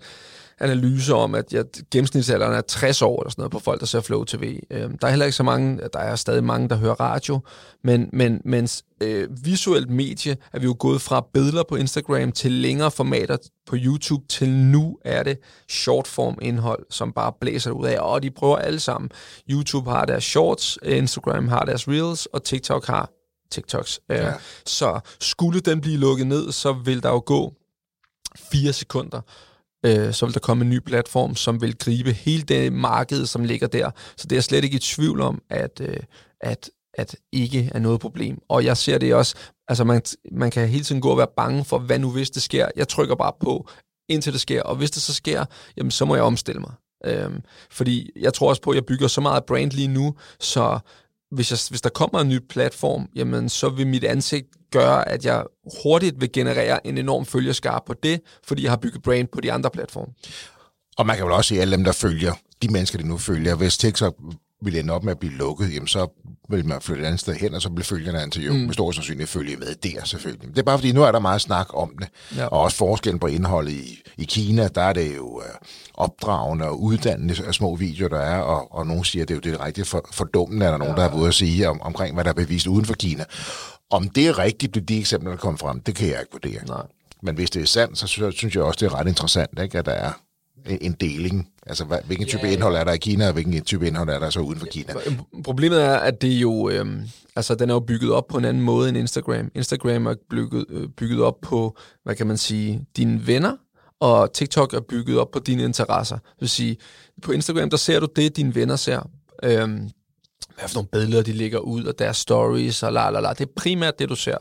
[0.61, 4.01] analyse om, at jeg, gennemsnitsalderen er 60 år eller sådan noget på folk, der ser
[4.01, 4.61] Flow TV.
[4.71, 7.41] Øh, der er heller ikke så mange, der er stadig mange, der hører radio,
[7.85, 12.53] men, men mens øh, visuelt medie er vi jo gået fra billeder på Instagram til
[12.53, 13.37] længere formater
[13.67, 15.39] på YouTube, til nu er det
[15.69, 19.11] shortform indhold, som bare blæser ud af, og de prøver alle sammen.
[19.51, 23.11] YouTube har deres shorts, Instagram har deres reels, og TikTok har
[23.51, 24.01] TikToks.
[24.11, 24.33] Øh, ja.
[24.67, 27.55] Så skulle den blive lukket ned, så vil der jo gå
[28.37, 29.21] fire sekunder,
[29.87, 33.45] øh, så vil der komme en ny platform, som vil gribe hele det marked, som
[33.45, 33.91] ligger der.
[34.17, 35.97] Så det er slet ikke i tvivl om, at, øh,
[36.41, 38.39] at, at ikke er noget problem.
[38.49, 39.35] Og jeg ser det også,
[39.69, 42.43] altså man, man kan hele tiden gå og være bange for, hvad nu hvis det
[42.43, 42.69] sker.
[42.77, 43.69] Jeg trykker bare på,
[44.09, 44.63] indtil det sker.
[44.63, 45.45] Og hvis det så sker,
[45.77, 46.73] jamen så må jeg omstille mig.
[47.05, 50.79] Øhm, fordi jeg tror også på, at jeg bygger så meget brand lige nu, så
[51.31, 55.25] hvis, jeg, hvis der kommer en ny platform, jamen så vil mit ansigt gøre, at
[55.25, 55.45] jeg
[55.83, 59.53] hurtigt vil generere en enorm følgerskar på det, fordi jeg har bygget brand på de
[59.53, 60.13] andre platforme.
[60.99, 63.55] Og man kan vel også se alle dem, der følger, de mennesker, de nu følger,
[63.55, 64.15] hvis TikTok
[64.63, 66.07] vil ende op med at blive lukket, jamen så
[66.49, 68.59] vil man flytte et andet sted hen, og så bliver følgerne til jo mm.
[68.59, 70.49] med stor sandsynlighed følge med der selvfølgelig.
[70.49, 72.47] Det er bare fordi, nu er der meget snak om det, ja.
[72.47, 75.43] og også forskellen på indholdet i, i Kina, der er det jo uh,
[75.95, 79.41] opdragende og uddannende af små videoer, der er, og, og nogen siger, at det er
[79.45, 81.03] jo det rigtig for, fordummende, er der nogen, ja.
[81.03, 83.25] der er ude at sige om, omkring, hvad der er bevist uden for Kina.
[83.91, 86.67] Om det er rigtigt, det de eksempler, der kommer frem, det kan jeg ikke vurdere.
[86.67, 86.87] Nej.
[87.23, 89.87] Men hvis det er sandt, så synes jeg også, det er ret interessant, ikke, at
[89.87, 90.13] der er
[90.81, 91.49] en deling.
[91.67, 92.53] Altså, hvad, hvilken type yeah.
[92.53, 94.95] indhold er der i Kina, og hvilken type indhold er der så uden for Kina?
[95.45, 97.03] Problemet er, at det jo, øhm,
[97.37, 99.51] altså, den er jo bygget op på en anden måde end Instagram.
[99.55, 103.57] Instagram er bygget, øh, bygget op på, hvad kan man sige, dine venner,
[104.01, 106.17] og TikTok er bygget op på dine interesser.
[106.17, 106.77] Det vil sige,
[107.23, 109.11] på Instagram, der ser du det, dine venner ser.
[109.43, 109.91] Øhm,
[110.59, 113.33] hvad for nogle billeder, de lægger ud, og deres stories, og la la la.
[113.33, 114.37] Det er primært det, du ser.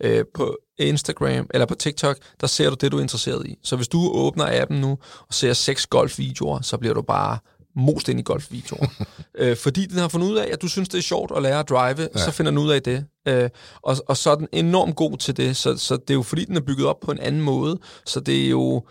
[0.00, 3.58] Øh, på Instagram eller på TikTok, der ser du det, du er interesseret i.
[3.62, 4.90] Så hvis du åbner appen nu
[5.28, 7.38] og ser seks golfvideoer, så bliver du bare
[7.76, 8.86] most ind i golfvideoer.
[9.38, 11.58] øh, fordi den har fundet ud af, at du synes, det er sjovt at lære
[11.58, 12.18] at drive, ja.
[12.18, 13.06] så finder den ud af det.
[13.28, 13.50] Øh,
[13.82, 16.44] og, og så er den enormt god til det, så, så det er jo fordi,
[16.44, 17.78] den er bygget op på en anden måde.
[18.06, 18.84] Så det er jo,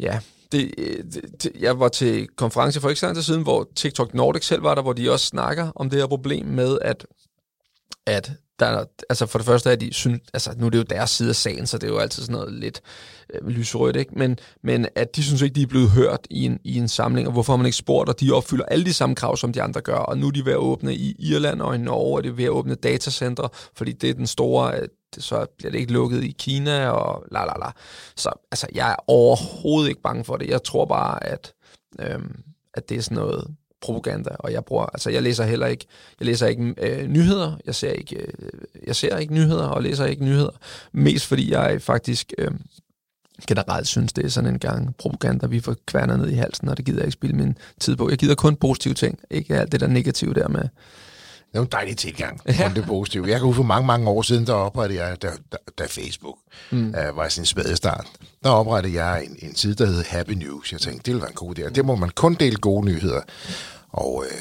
[0.00, 0.18] ja,
[0.54, 4.44] det, det, jeg var til konference for ikke så lang tid siden, hvor TikTok Nordic
[4.44, 7.06] selv var der, hvor de også snakker om det her problem med, at,
[8.06, 11.10] at der, altså for det første er de, synes, altså nu er det jo deres
[11.10, 12.80] side af sagen, så det er jo altid sådan noget lidt
[13.34, 14.12] øh, lyserødt, ikke?
[14.16, 17.26] Men, men at de synes ikke, de er blevet hørt i en, i en samling,
[17.26, 19.62] og hvorfor har man ikke spurgt, og de opfylder alle de samme krav, som de
[19.62, 22.22] andre gør, og nu er de ved at åbne i Irland og i Norge, og
[22.22, 24.88] det er ved at åbne datacenter, fordi det er den store, øh,
[25.20, 27.70] så bliver det ikke lukket i Kina, og la la la.
[28.16, 30.48] Så altså, jeg er overhovedet ikke bange for det.
[30.48, 31.52] Jeg tror bare, at,
[32.00, 32.36] øhm,
[32.74, 35.86] at det er sådan noget propaganda, og jeg bruger, altså jeg læser heller ikke,
[36.20, 38.28] jeg læser ikke øh, nyheder, jeg ser ikke, øh,
[38.86, 40.50] jeg ser ikke nyheder og læser ikke nyheder,
[40.92, 42.50] mest fordi jeg faktisk øh,
[43.48, 46.76] generelt synes, det er sådan en gang propaganda, vi får kværnet ned i halsen, og
[46.76, 48.10] det gider jeg ikke spille min tid på.
[48.10, 50.68] Jeg gider kun positive ting, ikke alt det der negative der med,
[51.54, 52.72] det er en dejlig tilgang, ja.
[52.74, 53.26] det positive.
[53.28, 56.36] Jeg kan huske for mange, mange år siden, der oprettede jeg, da, da, da Facebook
[56.70, 56.88] mm.
[56.88, 58.06] uh, var sin spæde start,
[58.44, 60.72] der oprettede jeg en, en side, der hed Happy News.
[60.72, 61.68] Jeg tænkte, det ville være en god idé.
[61.68, 63.20] Det må man kun dele gode nyheder.
[63.92, 64.38] Og øh,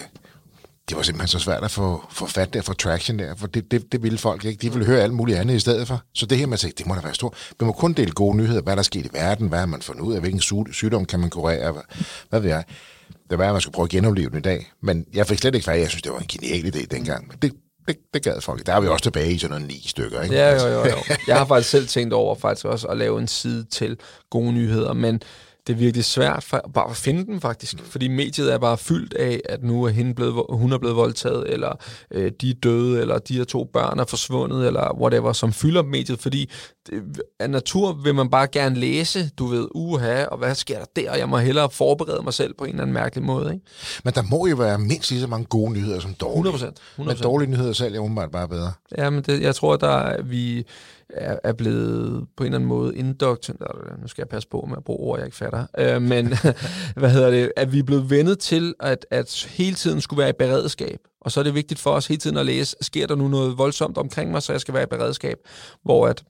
[0.90, 3.72] det var simpelthen så svært at få, få fat der, få traction der, for det,
[3.72, 4.62] det, det ville folk ikke.
[4.62, 6.02] De ville høre alt muligt andet i stedet for.
[6.14, 7.34] Så det her, man tænkte, det må da være stort.
[7.60, 9.82] Vi må kun dele gode nyheder, hvad der er sket i verden, hvad har man
[9.82, 11.82] fundet ud af, hvilken sygdom kan man kurere, hvad,
[12.30, 12.64] hvad ved jeg.
[13.34, 14.72] Det var, at man skulle prøve at genopleve den i dag.
[14.82, 15.80] Men jeg fik slet ikke fat.
[15.80, 17.28] Jeg synes, det var en genial idé dengang.
[17.28, 17.54] Men det,
[17.88, 18.66] det, det gad folk.
[18.66, 20.36] Der er vi også tilbage i sådan nogle ni stykker, ikke?
[20.36, 21.16] Ja, jo, jo, jo.
[21.28, 23.98] Jeg har faktisk selv tænkt over faktisk også at lave en side til
[24.30, 25.22] gode nyheder, men
[25.68, 27.86] det er virkelig svært for, bare at finde dem faktisk, mm.
[27.86, 31.54] fordi mediet er bare fyldt af, at nu er hende blevet, hun er blevet voldtaget,
[31.54, 31.76] eller
[32.12, 35.84] øh, de er døde, eller de her to børn er forsvundet, eller whatever, som fylder
[35.84, 36.50] mediet, fordi
[36.90, 40.86] det, af natur vil man bare gerne læse, du ved, uha, og hvad sker der
[40.96, 43.54] der, og jeg må hellere forberede mig selv på en eller anden mærkelig måde.
[43.54, 43.66] Ikke?
[44.04, 46.54] Men der må jo være mindst lige så mange gode nyheder som dårlige.
[46.54, 46.66] 100%.
[46.98, 47.04] 100%.
[47.04, 48.72] Men dårlige nyheder selv er umiddelbart bare bedre.
[48.98, 50.66] Ja, men det, jeg tror, der vi
[51.10, 54.78] er, er blevet på en eller anden måde indoktrineret, nu skal jeg passe på med
[54.78, 56.28] at bruge ord, jeg ikke fatter, øh, men
[57.00, 60.30] hvad hedder det, at vi er blevet vendet til, at, at hele tiden skulle være
[60.30, 61.00] i beredskab.
[61.22, 63.58] Og så er det vigtigt for os hele tiden at læse, sker der nu noget
[63.58, 65.38] voldsomt omkring mig, så jeg skal være i beredskab.
[65.84, 66.24] Hvor at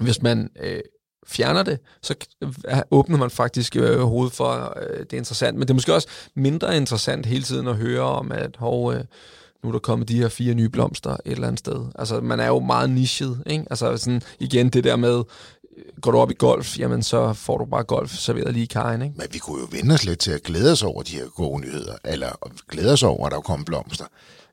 [0.00, 0.80] hvis man øh,
[1.26, 2.14] fjerner det, så
[2.90, 5.58] åbner man faktisk øh, hovedet for, øh, det er interessant.
[5.58, 9.04] Men det er måske også mindre interessant hele tiden at høre om, at hov, øh,
[9.62, 11.86] nu er der kommet de her fire nye blomster et eller andet sted.
[11.98, 13.64] Altså, man er jo meget nichet, ikke?
[13.70, 15.22] Altså, sådan, igen, det der med,
[16.00, 19.02] går du op i golf, jamen så får du bare golf serveret lige i kajen,
[19.02, 19.14] ikke?
[19.18, 21.60] Men vi kunne jo vende os lidt til at glæde os over de her gode
[21.60, 24.04] nyheder, eller glæde os over, at der kommer blomster.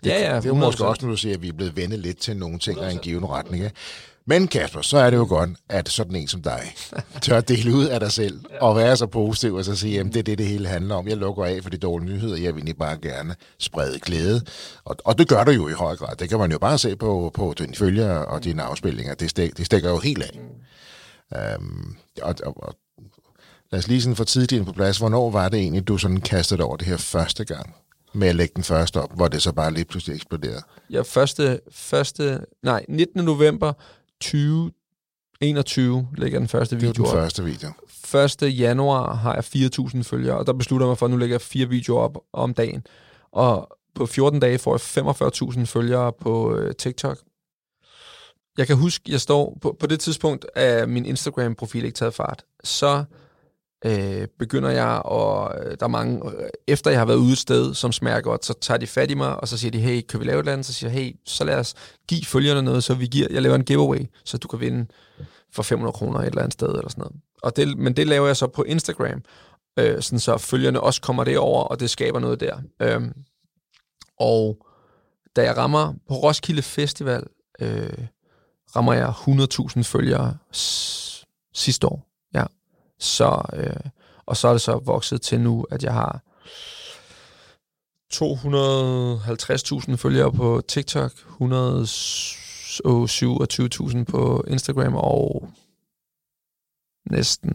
[0.04, 0.42] Det, ja, ja.
[0.42, 2.60] Det er måske også, når du siger, at vi er blevet vendet lidt til nogle
[2.60, 3.64] ting af en given retning.
[3.64, 3.76] Ikke?
[4.30, 6.74] Men Kasper, så er det jo godt, at sådan en som dig
[7.22, 10.18] tør dele ud af dig selv, og være så positiv, og så sige, at det
[10.18, 11.08] er det, det hele handler om.
[11.08, 14.42] Jeg lukker af for de dårlige nyheder, jeg vil ikke bare gerne sprede glæde.
[14.86, 16.16] Og, og det gør du jo i høj grad.
[16.16, 19.14] Det kan man jo bare se på, på dine følgere og dine afspilninger.
[19.14, 20.40] Det, stik, det stikker jo helt af.
[21.60, 22.76] Um, og, og, og,
[23.72, 24.98] lad os lige sådan få tidligt på plads.
[24.98, 27.76] Hvornår var det egentlig, du sådan kastede over det her første gang?
[28.14, 30.62] med at lægge den første op, hvor det så bare lige pludselig eksploderede?
[30.90, 33.26] Ja, første, første, nej, 19.
[33.26, 33.74] november
[34.22, 37.70] 2021 lægger den første video Det var den første video.
[38.52, 38.60] 1.
[38.60, 41.42] januar har jeg 4.000 følgere, og der beslutter jeg mig for, at nu lægger jeg
[41.42, 42.86] fire videoer op om dagen.
[43.32, 47.18] Og på 14 dage får jeg 45.000 følgere på øh, TikTok.
[48.58, 52.46] Jeg kan huske, jeg står på, på det tidspunkt, at min Instagram-profil ikke taget fart.
[52.64, 53.04] Så
[53.88, 57.38] øh, begynder jeg, og øh, der er mange, øh, efter jeg har været ude et
[57.38, 60.02] sted, som smager godt, så tager de fat i mig, og så siger de, hey,
[60.02, 60.66] kan vi lave et eller andet?
[60.66, 61.74] Så siger jeg, hey, så lad os
[62.08, 64.86] give følgerne noget, så vi giver, jeg laver en giveaway, så du kan vinde
[65.54, 67.16] for 500 kroner et eller andet sted, eller sådan noget.
[67.44, 69.22] Og det, men det laver jeg så på Instagram,
[69.80, 72.58] øh, sådan så følgerne også kommer derover, og det skaber noget der.
[72.82, 73.02] Øh,
[74.20, 74.66] og
[75.36, 77.24] da jeg rammer på Roskilde Festival,
[77.60, 78.08] øh,
[78.76, 80.38] rammer jeg 100.000 følgere
[81.54, 82.08] sidste år.
[82.34, 82.44] Ja,
[83.00, 83.76] så, øh,
[84.26, 86.22] og så er det så vokset til nu, at jeg har
[88.14, 95.50] 250.000 følgere på TikTok, 127.000 på Instagram og
[97.10, 97.52] næsten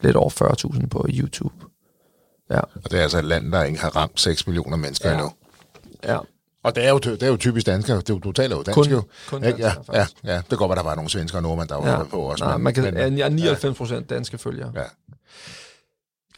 [0.00, 0.30] lidt over
[0.76, 1.54] 40.000 på YouTube.
[2.50, 2.60] Ja.
[2.60, 5.14] Og det er altså et land, der ikke har ramt 6 millioner mennesker ja.
[5.14, 5.32] endnu.
[6.04, 6.18] Ja.
[6.64, 8.00] Og det er jo, det er jo typisk danskere.
[8.00, 9.02] Du, du taler jo dansk kun, jo.
[9.28, 11.76] Kun dansk, ja, ja, ja, det går at der var nogle svensker og nordmænd, der
[11.76, 12.04] var ja.
[12.04, 12.44] på også.
[12.44, 14.14] Nej, men, man kan, men, jeg er 99 procent ja.
[14.14, 14.72] danske følgere.
[14.74, 14.82] Ja.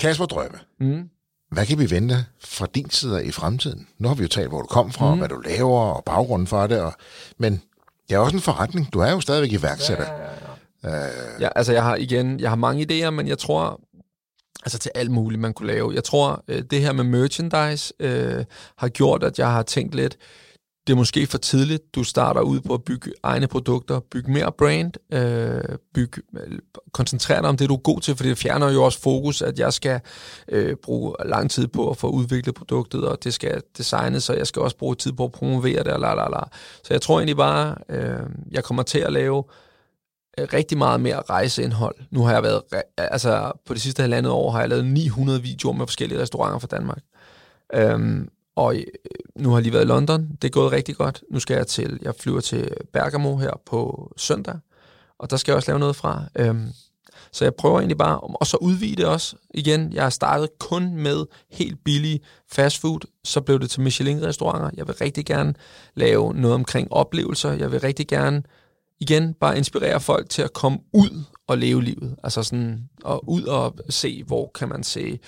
[0.01, 0.59] Kasper Drømme.
[0.81, 1.09] Mm.
[1.51, 3.87] Hvad kan vi vente fra din side i fremtiden?
[3.99, 5.19] Nu har vi jo talt, hvor du kom fra, mm.
[5.19, 6.81] hvad du laver, og baggrunden for det.
[6.81, 6.93] Og,
[7.39, 7.63] men
[8.09, 8.93] det er også en forretning.
[8.93, 10.05] Du er jo stadigvæk iværksætter.
[10.05, 10.47] Ja, ja, ja.
[10.85, 13.81] Uh, ja, altså jeg har igen, jeg har mange idéer, men jeg tror,
[14.67, 15.95] altså til alt muligt, man kunne lave.
[15.95, 18.45] Jeg tror, øh, det her med merchandise øh,
[18.79, 20.19] har gjort, at jeg har tænkt lidt,
[20.87, 24.53] det er måske for tidligt, du starter ud på at bygge egne produkter, bygge mere
[24.53, 26.59] brand, øh, bygge, øh,
[26.93, 29.59] koncentrere dig om det, du er god til, for det fjerner jo også fokus, at
[29.59, 30.01] jeg skal
[30.49, 34.47] øh, bruge lang tid på at få udviklet produktet, og det skal designes, så jeg
[34.47, 36.43] skal også bruge tid på at promovere det, og la, la, la.
[36.85, 39.66] Så jeg tror egentlig bare, øh, jeg kommer til at lave Øh,
[40.41, 41.97] Øh, rigtig meget mere rejseindhold.
[42.11, 42.63] Nu har jeg været,
[42.99, 46.67] altså på det sidste halvandet år har jeg lavet 900 videoer med forskellige restauranter fra
[46.67, 47.03] Danmark.
[47.75, 48.85] Øhm, og øh,
[49.37, 50.29] nu har jeg lige været i London.
[50.43, 51.23] Det er gået rigtig godt.
[51.31, 54.59] Nu skal jeg til, jeg flyver til Bergamo her på søndag,
[55.19, 56.25] og der skal jeg også lave noget fra.
[56.39, 56.73] Øhm,
[57.33, 59.93] så jeg prøver egentlig bare, og så udvide det også igen.
[59.93, 62.21] Jeg har startet kun med helt billig
[62.53, 64.71] fast food, så blev det til Michelin-restauranter.
[64.77, 65.55] Jeg vil rigtig gerne
[65.95, 67.53] lave noget omkring oplevelser.
[67.53, 68.43] Jeg vil rigtig gerne
[69.01, 72.17] igen bare inspirere folk til at komme ud og leve livet.
[72.23, 75.19] Altså sådan, og ud og se, hvor kan man se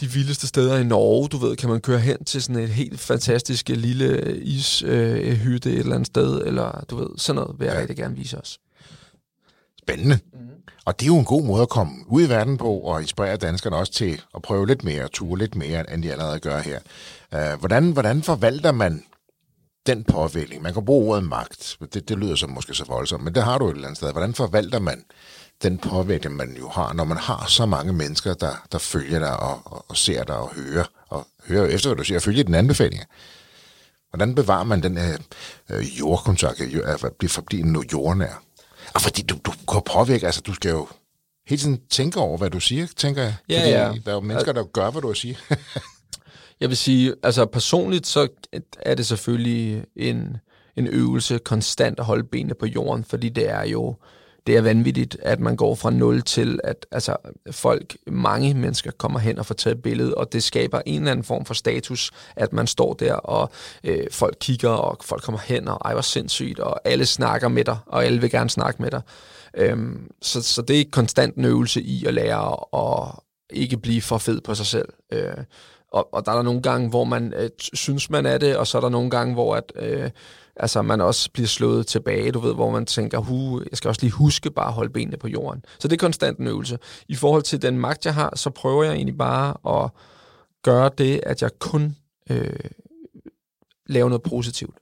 [0.00, 3.00] de vildeste steder i Norge, du ved, kan man køre hen til sådan et helt
[3.00, 7.74] fantastisk lille ishytte øh, et eller andet sted, eller du ved, sådan noget vil jeg
[7.74, 7.80] ja.
[7.80, 8.58] rigtig gerne vise os.
[9.82, 10.18] Spændende.
[10.32, 10.38] Mm.
[10.84, 13.36] Og det er jo en god måde at komme ud i verden på, og inspirere
[13.36, 16.78] danskerne også til at prøve lidt mere, ture lidt mere, end de allerede gør her.
[17.32, 19.02] Uh, hvordan, hvordan forvalter man
[19.86, 23.34] den påvirkning, man kan bruge ordet magt, det, det lyder som måske så voldsomt, men
[23.34, 24.12] det har du et eller andet sted.
[24.12, 25.04] Hvordan forvalter man
[25.62, 29.40] den påvirkning, man jo har, når man har så mange mennesker, der, der følger dig
[29.40, 32.44] og, og, og ser dig og hører, og hører efter, hvad du siger, og følger
[32.44, 33.02] den anbefaling?
[34.10, 35.18] Hvordan bevarer man den her
[35.70, 38.42] øh, jordkontakt, at blive forblive jordnær?
[38.94, 40.88] Og fordi du, du kan påvirke, altså du skal jo
[41.46, 43.34] hele tiden tænke over, hvad du siger, tænker jeg.
[43.48, 43.78] Ja, fordi ja.
[44.04, 45.36] der er jo mennesker, der gør, hvad du siger.
[46.60, 48.28] Jeg vil sige, altså personligt, så
[48.78, 50.36] er det selvfølgelig en,
[50.76, 53.96] en øvelse konstant at holde benene på jorden, fordi det er jo
[54.46, 57.16] det er vanvittigt, at man går fra 0 til, at altså,
[57.50, 61.12] folk, mange mennesker kommer hen og får taget et billede, og det skaber en eller
[61.12, 63.50] anden form for status, at man står der, og
[63.84, 67.64] øh, folk kigger, og folk kommer hen, og ej, hvor sindssygt, og alle snakker med
[67.64, 69.02] dig, og alle vil gerne snakke med dig.
[69.54, 73.12] Øhm, så, så det er konstant en øvelse i at lære at
[73.50, 74.88] ikke blive for fed på sig selv.
[75.12, 75.34] Øh,
[75.92, 78.66] og, og der er der nogle gange, hvor man øh, synes, man er det, og
[78.66, 80.10] så er der nogle gange, hvor at, øh,
[80.56, 84.02] altså, man også bliver slået tilbage, du ved, hvor man tænker, hu, jeg skal også
[84.02, 85.64] lige huske bare at holde benene på jorden.
[85.78, 86.78] Så det er konstant en øvelse.
[87.08, 89.90] I forhold til den magt, jeg har, så prøver jeg egentlig bare at
[90.62, 91.96] gøre det, at jeg kun
[92.30, 92.70] øh,
[93.86, 94.76] laver noget positivt.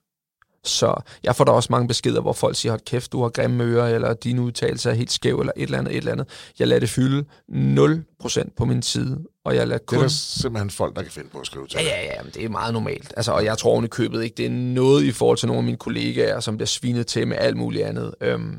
[0.64, 3.64] Så jeg får da også mange beskeder, hvor folk siger, hold kæft, du har grimme
[3.64, 6.26] ører, eller dine udtalelser er helt skæv, eller et eller andet, et eller andet.
[6.58, 9.96] Jeg lader det fylde 0% på min side, og jeg lader kun...
[9.96, 12.22] Det er der simpelthen folk, der kan finde på at skrive til Ja, ja, ja,
[12.22, 13.14] men det er meget normalt.
[13.16, 15.58] Altså, og jeg tror oven i købet ikke, det er noget i forhold til nogle
[15.58, 18.14] af mine kollegaer, som bliver svinet til med alt muligt andet.
[18.20, 18.56] Øhm,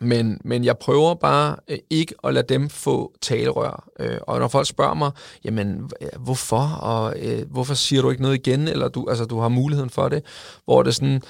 [0.00, 3.88] men, men jeg prøver bare øh, ikke at lade dem få talerør.
[4.00, 5.10] Øh, og når folk spørger mig,
[5.44, 9.48] jamen hvorfor, og øh, hvorfor siger du ikke noget igen, eller du, altså, du har
[9.48, 10.24] muligheden for det,
[10.64, 11.22] hvor det er sådan,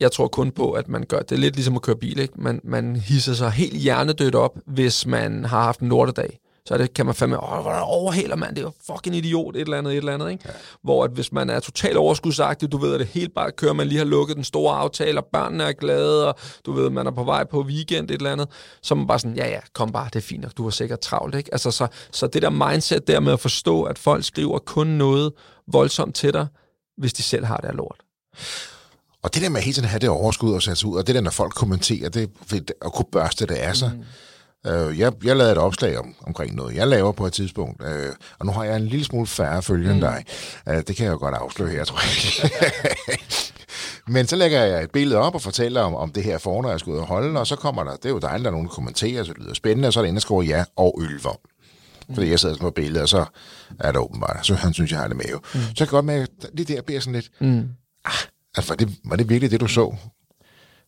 [0.00, 2.18] jeg tror kun på, at man gør det er lidt ligesom at køre bil.
[2.18, 2.34] Ikke?
[2.36, 6.94] Man, man hisser sig helt hjernedødt op, hvis man har haft en lortedag så det
[6.94, 9.96] kan man fandme, åh, hvor overhælder man, det er fucking idiot, et eller andet, et
[9.96, 10.44] eller andet, ikke?
[10.46, 10.52] Ja.
[10.82, 13.86] Hvor at hvis man er totalt overskudsagtig, du ved, at det helt bare kører, man
[13.86, 17.10] lige har lukket den store aftale, og børnene er glade, og du ved, man er
[17.10, 18.48] på vej på weekend, et eller andet,
[18.82, 20.70] så er man bare sådan, ja, ja, kom bare, det er fint, og du har
[20.70, 21.48] sikkert travlt, ikke?
[21.52, 25.32] Altså, så, så det der mindset der med at forstå, at folk skriver kun noget
[25.72, 26.46] voldsomt til dig,
[26.98, 27.96] hvis de selv har det af lort.
[29.22, 31.14] Og det der med hele tiden at have det overskud og sætte ud, og det
[31.14, 32.30] der, når folk kommenterer, det
[32.84, 34.04] at kunne børste det af sig, mm
[34.66, 38.12] Øh, jeg, jeg lavede et opslag om, omkring noget, jeg laver på et tidspunkt, øh,
[38.38, 39.98] og nu har jeg en lille smule færre følgere mm.
[39.98, 40.24] end dig.
[40.68, 43.18] Øh, det kan jeg jo godt afsløre her, tror jeg.
[44.14, 46.80] Men så lægger jeg et billede op og fortæller om, om det her foredrag, jeg
[46.80, 48.66] skal ud og holde, og så kommer der, det er jo dejligt, der er nogen,
[48.66, 50.98] der kommenterer, så det lyder spændende, og så er der en, der skriver ja og
[51.02, 51.36] ølvom.
[52.08, 52.14] Mm.
[52.14, 53.24] Fordi jeg sidder på billedet, og så
[53.80, 55.36] er det åbenbart, så han synes, jeg har det med jo.
[55.54, 55.60] Mm.
[55.60, 57.68] Så jeg kan godt med, at det der bliver sådan lidt, mm.
[58.04, 58.12] ah,
[58.56, 59.96] altså, var, det, var det virkelig det, du så?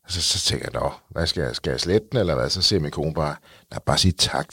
[0.08, 2.50] Så, så tænker jeg, hvad skal jeg, skal jeg slette den, eller hvad?
[2.50, 3.36] Så siger min kone bare,
[3.70, 4.46] nej, bare sige tak.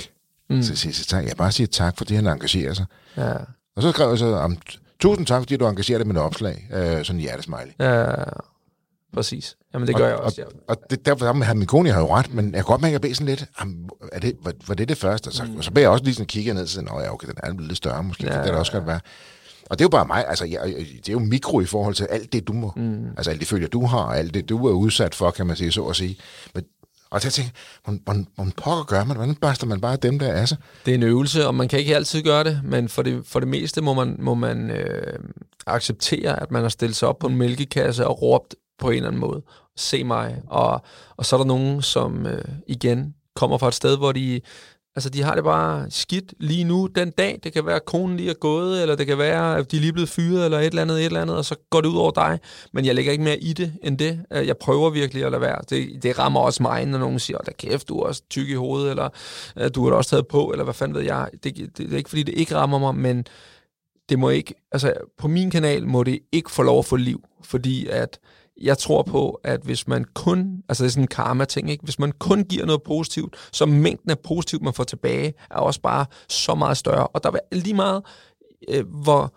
[0.50, 0.64] Mm.
[0.64, 1.28] Så siger jeg, tak.
[1.28, 2.86] jeg bare siger tak, fordi han engagerer sig.
[3.18, 3.34] Ja.
[3.76, 4.56] Og så skrev jeg så,
[5.00, 6.68] tusind tak, fordi du engagerer dig med et opslag.
[6.74, 7.74] Øh, sådan en hjertesmiley.
[7.80, 8.06] Ja,
[9.14, 9.56] præcis.
[9.74, 10.48] Jamen, det gør og, jeg også, ja.
[10.48, 12.82] Og, og det, derfor har min kone, jeg har jo ret, men jeg kan godt
[12.82, 13.46] mærke, at jeg sådan lidt,
[14.12, 15.28] er det, var, var det det første?
[15.28, 15.58] Og så, mm.
[15.58, 17.54] og så beder jeg også lige sådan kigge ned og sige, ja, okay, den er
[17.54, 19.00] blevet lidt større måske, ja, det er også godt være.
[19.70, 22.04] Og det er jo bare mig, altså jeg, det er jo mikro i forhold til
[22.06, 23.08] alt det, du må, mm.
[23.18, 25.72] altså alt det følger, du har, alt det, du er udsat for, kan man sige,
[25.72, 26.18] så at sige.
[26.54, 26.64] Men,
[27.10, 27.52] og så tænker
[27.86, 30.58] jeg, hvordan, hvordan pokker gør man, hvordan børster man bare dem der af sig?
[30.86, 33.40] Det er en øvelse, og man kan ikke altid gøre det, men for det, for
[33.40, 35.20] det meste må man, må man øh,
[35.68, 39.08] acceptere, at man har stillet sig op på en mælkekasse og råbt på en eller
[39.08, 39.42] anden måde,
[39.78, 40.82] se mig, og,
[41.18, 44.42] og så er der nogen, som øh, igen kommer fra et sted, hvor de
[44.96, 47.40] Altså, de har det bare skidt lige nu, den dag.
[47.44, 49.82] Det kan være, at konen lige er gået, eller det kan være, at de er
[49.82, 51.98] lige blevet fyret, eller et eller andet, et eller andet, og så går det ud
[51.98, 52.40] over dig.
[52.74, 54.26] Men jeg lægger ikke mere i det end det.
[54.34, 55.58] Øh, jeg prøver virkelig at lade være.
[55.70, 58.54] Det, det rammer også mig, når nogen siger, da kæft, du er også tyk i
[58.54, 59.10] hovedet, eller
[59.58, 61.30] øh, du har også taget på, eller hvad fanden ved jeg.
[61.44, 63.26] Det, det, det er ikke, fordi det ikke rammer mig, men
[64.10, 67.24] det må ikke, altså på min kanal må det ikke få lov at få liv,
[67.44, 68.20] fordi at
[68.62, 71.84] jeg tror på, at hvis man kun, altså det er sådan en karma-ting, ikke?
[71.84, 75.82] hvis man kun giver noget positivt, så mængden af positivt, man får tilbage, er også
[75.82, 77.08] bare så meget større.
[77.08, 78.04] Og der er lige meget,
[78.70, 79.34] øh, hvor,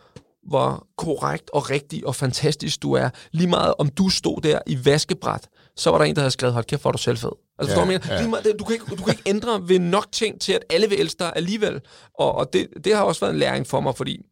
[0.49, 4.85] hvor korrekt og rigtig og fantastisk du er, lige meget om du stod der i
[4.85, 7.33] vaskebræt, så var der en, der havde skrevet, hold kæft, hvor du selv fed.
[7.59, 8.19] Altså, ja, du, ja.
[8.19, 10.89] lige meget, du, kan ikke, du kan ikke ændre ved nok ting til, at alle
[10.89, 11.81] vil elske dig alligevel.
[12.15, 14.23] Og, og det, det har også været en læring for mig, fordi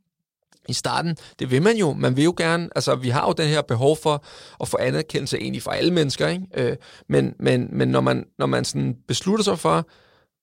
[0.68, 1.92] i starten, det vil man jo.
[1.92, 4.24] Man vil jo gerne, altså vi har jo den her behov for
[4.60, 6.46] at få anerkendelse egentlig fra alle mennesker, ikke?
[6.54, 6.76] Øh,
[7.08, 9.88] men, men, men når man, når man sådan beslutter sig for,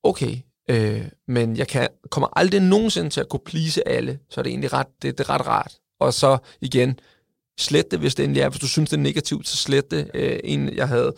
[0.04, 0.38] okay,
[0.70, 4.50] øh, men jeg kan, kommer aldrig nogensinde til at kunne please alle, så er det
[4.50, 5.76] egentlig ret, det, det er ret rart.
[6.00, 7.00] Og så igen,
[7.60, 8.50] slet det, hvis det endelig er.
[8.50, 10.12] Hvis du synes, det er negativt, så slet det.
[10.14, 11.14] Øh, en, jeg havde,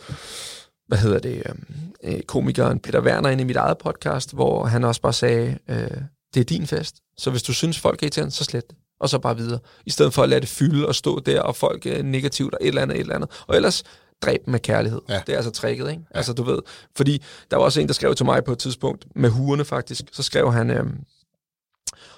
[0.88, 1.64] hvad hedder det, øhm,
[2.02, 6.00] øh komikeren Peter Werner inde i mit eget podcast, hvor han også bare sagde, øh,
[6.34, 6.96] det er din fest.
[7.18, 9.58] Så hvis du synes, folk er irriterende, så slet det og så bare videre.
[9.86, 12.58] I stedet for at lade det fylde og stå der, og folk er negativt, og
[12.62, 13.30] et eller andet, et eller andet.
[13.46, 13.82] Og ellers
[14.22, 15.00] dræb med kærlighed.
[15.08, 15.20] Ja.
[15.26, 16.02] Det er altså tricket, ikke?
[16.12, 16.16] Ja.
[16.16, 16.58] Altså, du ved,
[16.96, 20.04] fordi der var også en, der skrev til mig på et tidspunkt, med huerne faktisk,
[20.12, 20.94] så skrev han, øhm,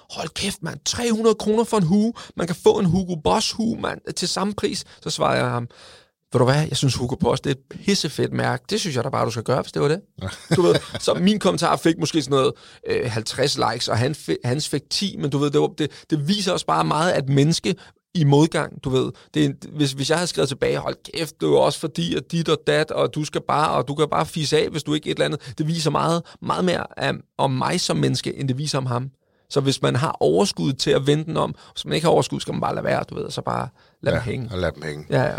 [0.09, 3.81] hold kæft, mand, 300 kroner for en hue, man kan få en Hugo Boss hue,
[3.81, 4.85] mand, til samme pris.
[5.01, 5.67] Så svarede jeg ham,
[6.33, 8.63] ved du hvad, jeg synes Hugo Boss, det er et pissefedt mærke.
[8.69, 10.01] Det synes jeg da bare, du skal gøre, hvis det var det.
[10.55, 12.53] Du ved, så min kommentar fik måske sådan noget
[12.87, 14.15] øh, 50 likes, og han,
[14.45, 17.29] hans fik 10, men du ved, det, var, det, det viser også bare meget, at
[17.29, 17.75] menneske
[18.13, 19.11] i modgang, du ved.
[19.33, 22.31] Det, hvis, hvis jeg havde skrevet tilbage, hold kæft, det er jo også fordi, at
[22.31, 24.93] dit og dat, og du skal bare, og du kan bare fise af, hvis du
[24.93, 25.57] ikke et eller andet.
[25.57, 29.09] Det viser meget, meget mere um, om mig som menneske, end det viser om ham.
[29.49, 32.39] Så hvis man har overskud til at vende den om, hvis man ikke har overskud,
[32.39, 33.67] skal man bare lade være, du ved, så bare
[34.01, 34.49] lade ja, dem hænge.
[34.51, 35.05] og lade dem hænge.
[35.09, 35.37] Ja, ja, ja.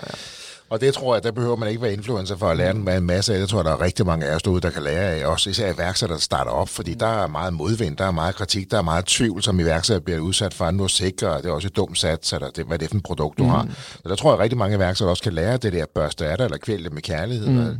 [0.71, 3.07] Og det tror jeg, der behøver man ikke være influencer for at lære en en
[3.07, 3.41] masse af.
[3.41, 5.27] Det tror jeg, der er rigtig mange af os derude, der kan lære af.
[5.27, 8.71] Også især iværksættere, der starter op, fordi der er meget modvind, der er meget kritik,
[8.71, 10.71] der er meget tvivl, som iværksætter bliver udsat for.
[10.71, 13.03] Nu sikre, det er også et dumt sats, eller det, hvad det er for et
[13.03, 13.51] produkt, du mm.
[13.51, 13.66] har.
[14.03, 16.37] Så der tror jeg, at rigtig mange iværksættere også kan lære det der børste af
[16.39, 17.47] det, eller kvæle det med kærlighed.
[17.49, 17.77] Mm.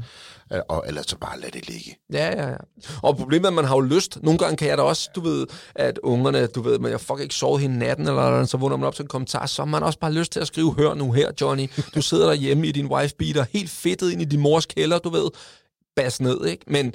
[0.53, 1.99] Øh, og ellers så bare lad det ligge.
[2.13, 2.57] Ja, ja, ja.
[3.03, 4.19] Og problemet er, at man har jo lyst.
[4.23, 7.21] Nogle gange kan jeg da også, du ved, at ungerne, du ved, men jeg fuck
[7.21, 9.83] ikke sovet hele natten, eller så vågner man op til en kommentar, så har man
[9.83, 12.87] også bare lyst til at skrive, hør nu her, Johnny, du sidder derhjemme i din
[12.87, 15.31] wife beater, helt fedtet ind i din mors kælder, du ved,
[15.97, 16.65] bas ned, ikke?
[16.67, 16.95] Men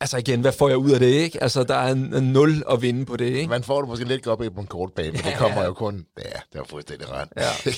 [0.00, 1.42] Altså igen, hvad får jeg ud af det, ikke?
[1.42, 3.48] Altså, der er en, en nul at vinde på det, ikke?
[3.48, 6.06] Man får det måske lidt op på en kort bane, men det kommer jo kun...
[6.18, 7.28] Ja, det var fuldstændig ret.
[7.36, 7.70] Ja.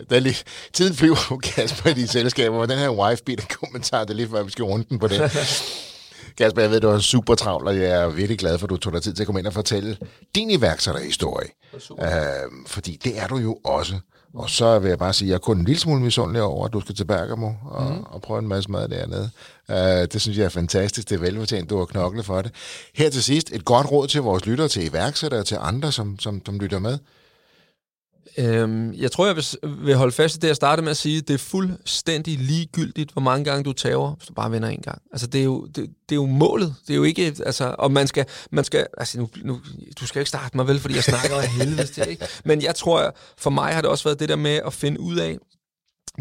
[0.10, 0.36] der er lige,
[0.72, 4.28] tiden flyver, Kasper, i de selskaber, og den her wife beater kommentar, det er lige
[4.28, 5.20] før, vi skal runde den på det.
[6.38, 8.76] Kasper, jeg ved, du er super travl, og jeg er virkelig glad for, at du
[8.76, 9.96] tog dig tid til at komme ind og fortælle
[10.34, 11.48] din iværksætterhistorie.
[12.02, 12.08] Øh,
[12.66, 13.94] fordi det er du jo også.
[14.36, 16.66] Og så vil jeg bare sige, at jeg er kun en lille smule misundelig over,
[16.66, 18.02] at du skal til Bergamo og, mm.
[18.02, 19.30] og prøve en masse mad dernede.
[19.68, 19.76] Uh,
[20.12, 21.10] det synes jeg er fantastisk.
[21.10, 22.52] Det er velfortjent, du har knoklet for det.
[22.94, 26.18] Her til sidst, et godt råd til vores lyttere, til iværksættere og til andre, som,
[26.18, 26.98] som, som lytter med.
[28.38, 29.44] Øhm, jeg tror, jeg vil,
[29.86, 31.20] vil holde fast i det, jeg startede med at sige.
[31.20, 35.02] Det er fuldstændig ligegyldigt, hvor mange gange du tager, hvis du bare vinder en gang.
[35.12, 36.74] Altså, det er jo, det, det er jo målet.
[36.86, 37.34] Det er jo ikke...
[37.46, 38.24] Altså, og man skal...
[38.50, 39.60] Man skal altså, nu, nu,
[40.00, 42.26] du skal ikke starte mig vel, fordi jeg snakker af helvede til, ikke?
[42.44, 45.16] Men jeg tror, for mig har det også været det der med at finde ud
[45.16, 45.38] af,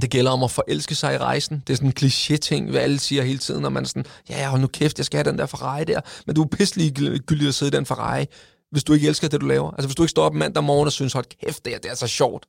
[0.01, 1.63] det gælder om at forelske sig i rejsen.
[1.67, 4.49] Det er sådan en kliché-ting, hvad alle siger hele tiden, når man er sådan, ja,
[4.49, 6.01] hold nu kæft, jeg skal have den der Ferrari der.
[6.25, 6.91] Men du er pisselig
[7.21, 8.25] gyldig at sidde i den Ferrari
[8.75, 9.71] hvis du ikke elsker det, du laver.
[9.71, 11.91] Altså, hvis du ikke står op mandag morgen og synes, hold kæft, det er, det
[11.91, 12.45] er så sjovt,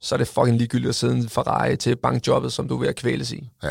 [0.00, 2.88] så er det fucking ligegyldigt at sidde for Ferrari til bankjobbet, som du er ved
[2.88, 3.50] at kvæles i.
[3.62, 3.70] Ja.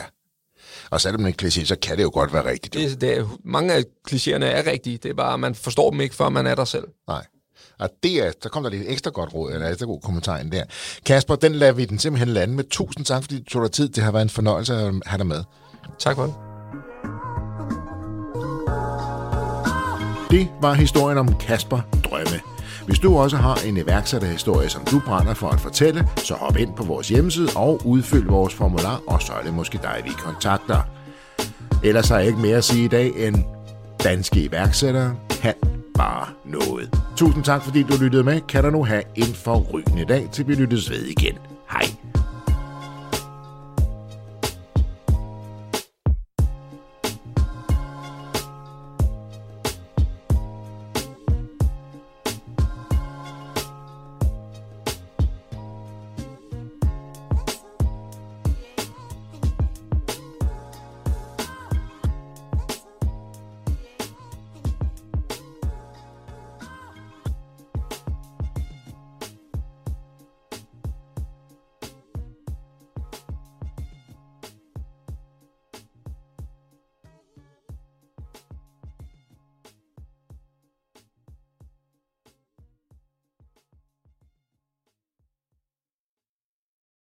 [0.90, 2.74] Og selvom det er en kliché, så kan det jo godt være rigtigt.
[2.74, 4.98] Det, det er, mange af klichéerne er rigtige.
[4.98, 6.88] Det er bare, man forstår dem ikke, før man er der selv.
[7.08, 7.26] Nej.
[7.80, 10.52] Og det er, der kom der lidt ekstra godt råd, eller ekstra god kommentar ind
[10.52, 10.64] der.
[11.06, 12.64] Kasper, den lader vi den simpelthen lande med.
[12.64, 13.90] Tusind tak, fordi du tog dig tid.
[13.90, 15.44] Det har været en fornøjelse at have dig med.
[16.00, 16.51] Tak for det.
[20.32, 22.40] Det var historien om Kasper Drømme.
[22.86, 26.74] Hvis du også har en iværksætterhistorie, som du brænder for at fortælle, så hop ind
[26.76, 30.82] på vores hjemmeside og udfyld vores formular, og så er det måske dig, vi kontakter.
[31.84, 33.36] Ellers har jeg ikke mere at sige i dag end
[34.04, 35.54] danske iværksættere kan
[35.98, 37.00] bare noget.
[37.18, 38.42] Tusind tak, fordi du lyttede med.
[38.42, 41.38] Kan du nu have en forrygende dag, til vi lyttes ved igen.
[41.72, 42.21] Hej.